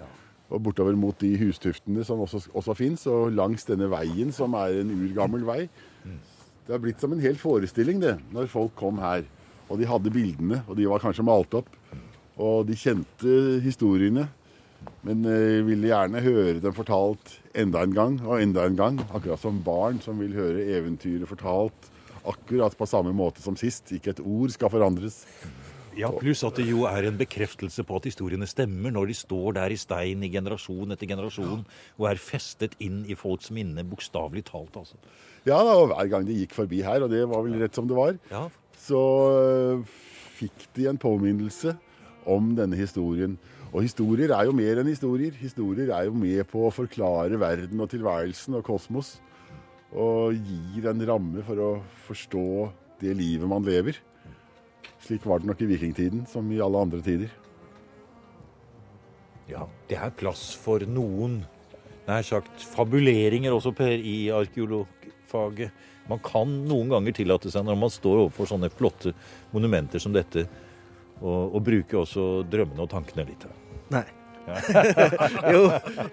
Og 0.53 0.61
bortover 0.61 0.93
mot 0.93 1.17
de 1.17 1.33
hustuftene 1.41 2.05
som 2.05 2.21
også, 2.21 2.45
også 2.53 2.77
fins, 2.77 3.09
og 3.09 3.33
langs 3.33 3.65
denne 3.65 3.89
veien 3.89 4.29
som 4.29 4.53
er 4.61 4.83
en 4.83 4.93
urgammel 4.93 5.41
vei. 5.49 5.63
Det 6.69 6.75
har 6.75 6.81
blitt 6.83 7.01
som 7.01 7.09
en 7.15 7.21
hel 7.23 7.33
forestilling, 7.33 7.97
det, 7.97 8.11
når 8.29 8.45
folk 8.51 8.75
kom 8.77 8.99
her. 9.01 9.23
Og 9.73 9.79
de 9.81 9.87
hadde 9.89 10.11
bildene, 10.13 10.59
og 10.69 10.75
de 10.77 10.85
var 10.85 11.01
kanskje 11.01 11.23
malt 11.25 11.55
opp. 11.57 11.71
Og 12.37 12.67
de 12.67 12.75
kjente 12.77 13.37
historiene, 13.63 14.27
men 15.01 15.25
eh, 15.25 15.63
ville 15.65 15.89
gjerne 15.89 16.21
høre 16.21 16.59
dem 16.61 16.75
fortalt 16.77 17.39
enda 17.57 17.81
en 17.81 17.95
gang 17.97 18.19
og 18.21 18.37
enda 18.43 18.67
en 18.69 18.77
gang. 18.77 19.01
Akkurat 19.09 19.41
som 19.41 19.57
barn 19.65 19.97
som 20.05 20.21
vil 20.21 20.37
høre 20.37 20.67
eventyret 20.77 21.25
fortalt 21.31 21.89
akkurat 22.29 22.77
på 22.77 22.85
samme 22.93 23.15
måte 23.17 23.41
som 23.41 23.57
sist. 23.57 23.89
Ikke 23.97 24.13
et 24.13 24.21
ord 24.21 24.53
skal 24.53 24.69
forandres. 24.69 25.23
Ja, 25.99 26.09
pluss 26.15 26.43
at 26.47 26.59
det 26.59 26.67
jo 26.69 26.85
er 26.89 27.09
en 27.09 27.17
bekreftelse 27.19 27.83
på 27.87 27.99
at 27.99 28.07
historiene 28.07 28.47
stemmer 28.49 28.93
når 28.95 29.11
de 29.11 29.17
står 29.19 29.57
der 29.59 29.75
i 29.75 29.79
stein 29.79 30.23
i 30.23 30.31
generasjon 30.31 30.95
etter 30.95 31.09
generasjon 31.09 31.65
og 31.65 32.07
er 32.07 32.21
festet 32.23 32.77
inn 32.83 33.01
i 33.09 33.17
folks 33.19 33.51
minne, 33.55 33.83
bokstavelig 33.87 34.45
talt, 34.47 34.79
altså. 34.79 34.99
Ja 35.47 35.59
da, 35.65 35.75
og 35.79 35.91
hver 35.91 36.09
gang 36.11 36.27
de 36.27 36.37
gikk 36.41 36.55
forbi 36.55 36.81
her, 36.85 37.03
og 37.03 37.11
det 37.11 37.25
var 37.29 37.43
vel 37.45 37.59
rett 37.61 37.75
som 37.75 37.87
det 37.89 37.97
var, 37.97 38.15
Ja, 38.31 38.47
så 38.79 39.03
øh, 39.35 39.85
fikk 40.39 40.69
de 40.75 40.87
en 40.89 40.99
påminnelse 40.99 41.75
om 42.29 42.53
denne 42.57 42.77
historien. 42.79 43.37
Og 43.69 43.83
historier 43.85 44.31
er 44.33 44.47
jo 44.47 44.55
mer 44.55 44.81
enn 44.81 44.89
historier. 44.89 45.35
Historier 45.37 45.91
er 45.93 46.07
jo 46.07 46.15
med 46.17 46.41
på 46.49 46.65
å 46.65 46.73
forklare 46.73 47.37
verden 47.41 47.81
og 47.83 47.91
tilværelsen 47.91 48.57
og 48.57 48.65
kosmos. 48.65 49.17
Og 49.93 50.37
gir 50.37 50.89
en 50.89 51.03
ramme 51.05 51.43
for 51.45 51.61
å 51.61 51.71
forstå 52.07 52.45
det 53.01 53.15
livet 53.17 53.49
man 53.49 53.65
lever. 53.65 53.99
Slik 55.09 55.23
var 55.25 55.39
det 55.41 55.47
nok 55.49 55.61
i 55.61 55.65
vikingtiden, 55.65 56.25
som 56.29 56.51
i 56.53 56.59
alle 56.61 56.77
andre 56.77 56.99
tider. 57.01 57.31
Ja, 59.49 59.63
det 59.89 59.97
er 59.97 60.11
plass 60.13 60.51
for 60.53 60.85
noen 60.85 61.39
nær 62.05 62.21
sagt 62.27 62.61
fabuleringer 62.75 63.55
også, 63.55 63.71
Per, 63.73 63.89
i 63.89 64.29
arkeologfaget. 64.29 65.73
Man 66.11 66.21
kan 66.21 66.53
noen 66.69 66.93
ganger 66.93 67.17
tillate 67.17 67.49
seg, 67.49 67.65
når 67.65 67.81
man 67.87 67.93
står 67.93 68.27
overfor 68.27 68.51
sånne 68.53 68.69
flotte 68.69 69.15
monumenter 69.49 69.97
som 70.01 70.13
dette, 70.13 70.45
å, 71.25 71.57
bruke 71.57 71.97
også 71.97 72.43
drømmene 72.45 72.85
og 72.85 72.93
tankene 72.93 73.25
litt. 73.31 73.49
Nei. 73.89 74.05
jo, 75.55 75.65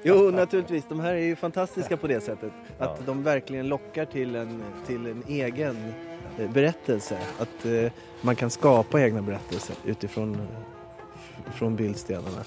jo, 0.09 0.19
naturligtvis. 0.33 0.89
De 0.89 0.97
her 1.05 1.21
er 1.21 1.31
jo 1.35 1.39
fantastiske 1.45 2.01
på 2.01 2.09
det 2.09 2.23
sättet. 2.25 2.53
ja. 2.81 2.95
de 3.07 3.23
virkelig 3.29 3.69
lokker 3.77 4.09
til 4.17 4.41
en, 4.41 4.61
til 4.89 5.13
en 5.13 5.25
egen 5.29 5.85
berättelse. 6.53 7.19
Att 7.39 7.67
eh, 7.67 7.93
man 8.21 8.37
kan 8.37 8.51
skapa 8.51 9.03
egna 9.03 9.23
berättelser 9.23 9.77
utifrån 9.85 10.49
från 11.55 11.77
bildstenarna. 11.77 12.45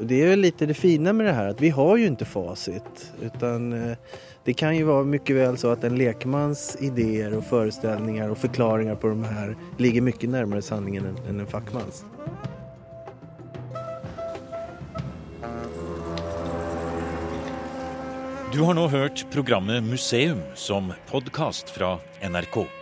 Det 0.00 0.22
är 0.22 0.30
jo 0.30 0.36
lite 0.36 0.66
det 0.66 0.74
fina 0.74 1.12
med 1.12 1.26
det 1.26 1.32
här 1.32 1.46
att 1.46 1.60
vi 1.60 1.70
har 1.70 1.96
ju 1.96 2.06
inte 2.06 2.24
facit. 2.24 3.12
Utan 3.22 3.72
eh, 3.72 3.96
det 4.44 4.54
kan 4.54 4.76
ju 4.76 4.84
vara 4.84 5.04
mycket 5.04 5.36
väl 5.36 5.58
så 5.58 5.68
att 5.68 5.84
en 5.84 5.96
lekmans 5.96 6.76
idéer 6.80 7.36
och 7.36 7.44
föreställningar 7.44 8.28
och 8.28 8.38
förklaringar 8.38 8.94
på 8.94 9.08
de 9.08 9.24
här 9.24 9.56
ligger 9.78 10.00
mycket 10.00 10.30
närmare 10.30 10.62
sanningen 10.62 11.16
än 11.28 11.40
en 11.40 11.46
fackmans. 11.46 12.04
Du 18.52 18.60
har 18.60 18.74
nå 18.74 18.88
hørt 18.88 19.26
programmet 19.32 19.82
Museum 19.82 20.40
som 20.54 20.92
podkast 21.10 21.70
fra 21.70 21.98
NRK. 22.20 22.81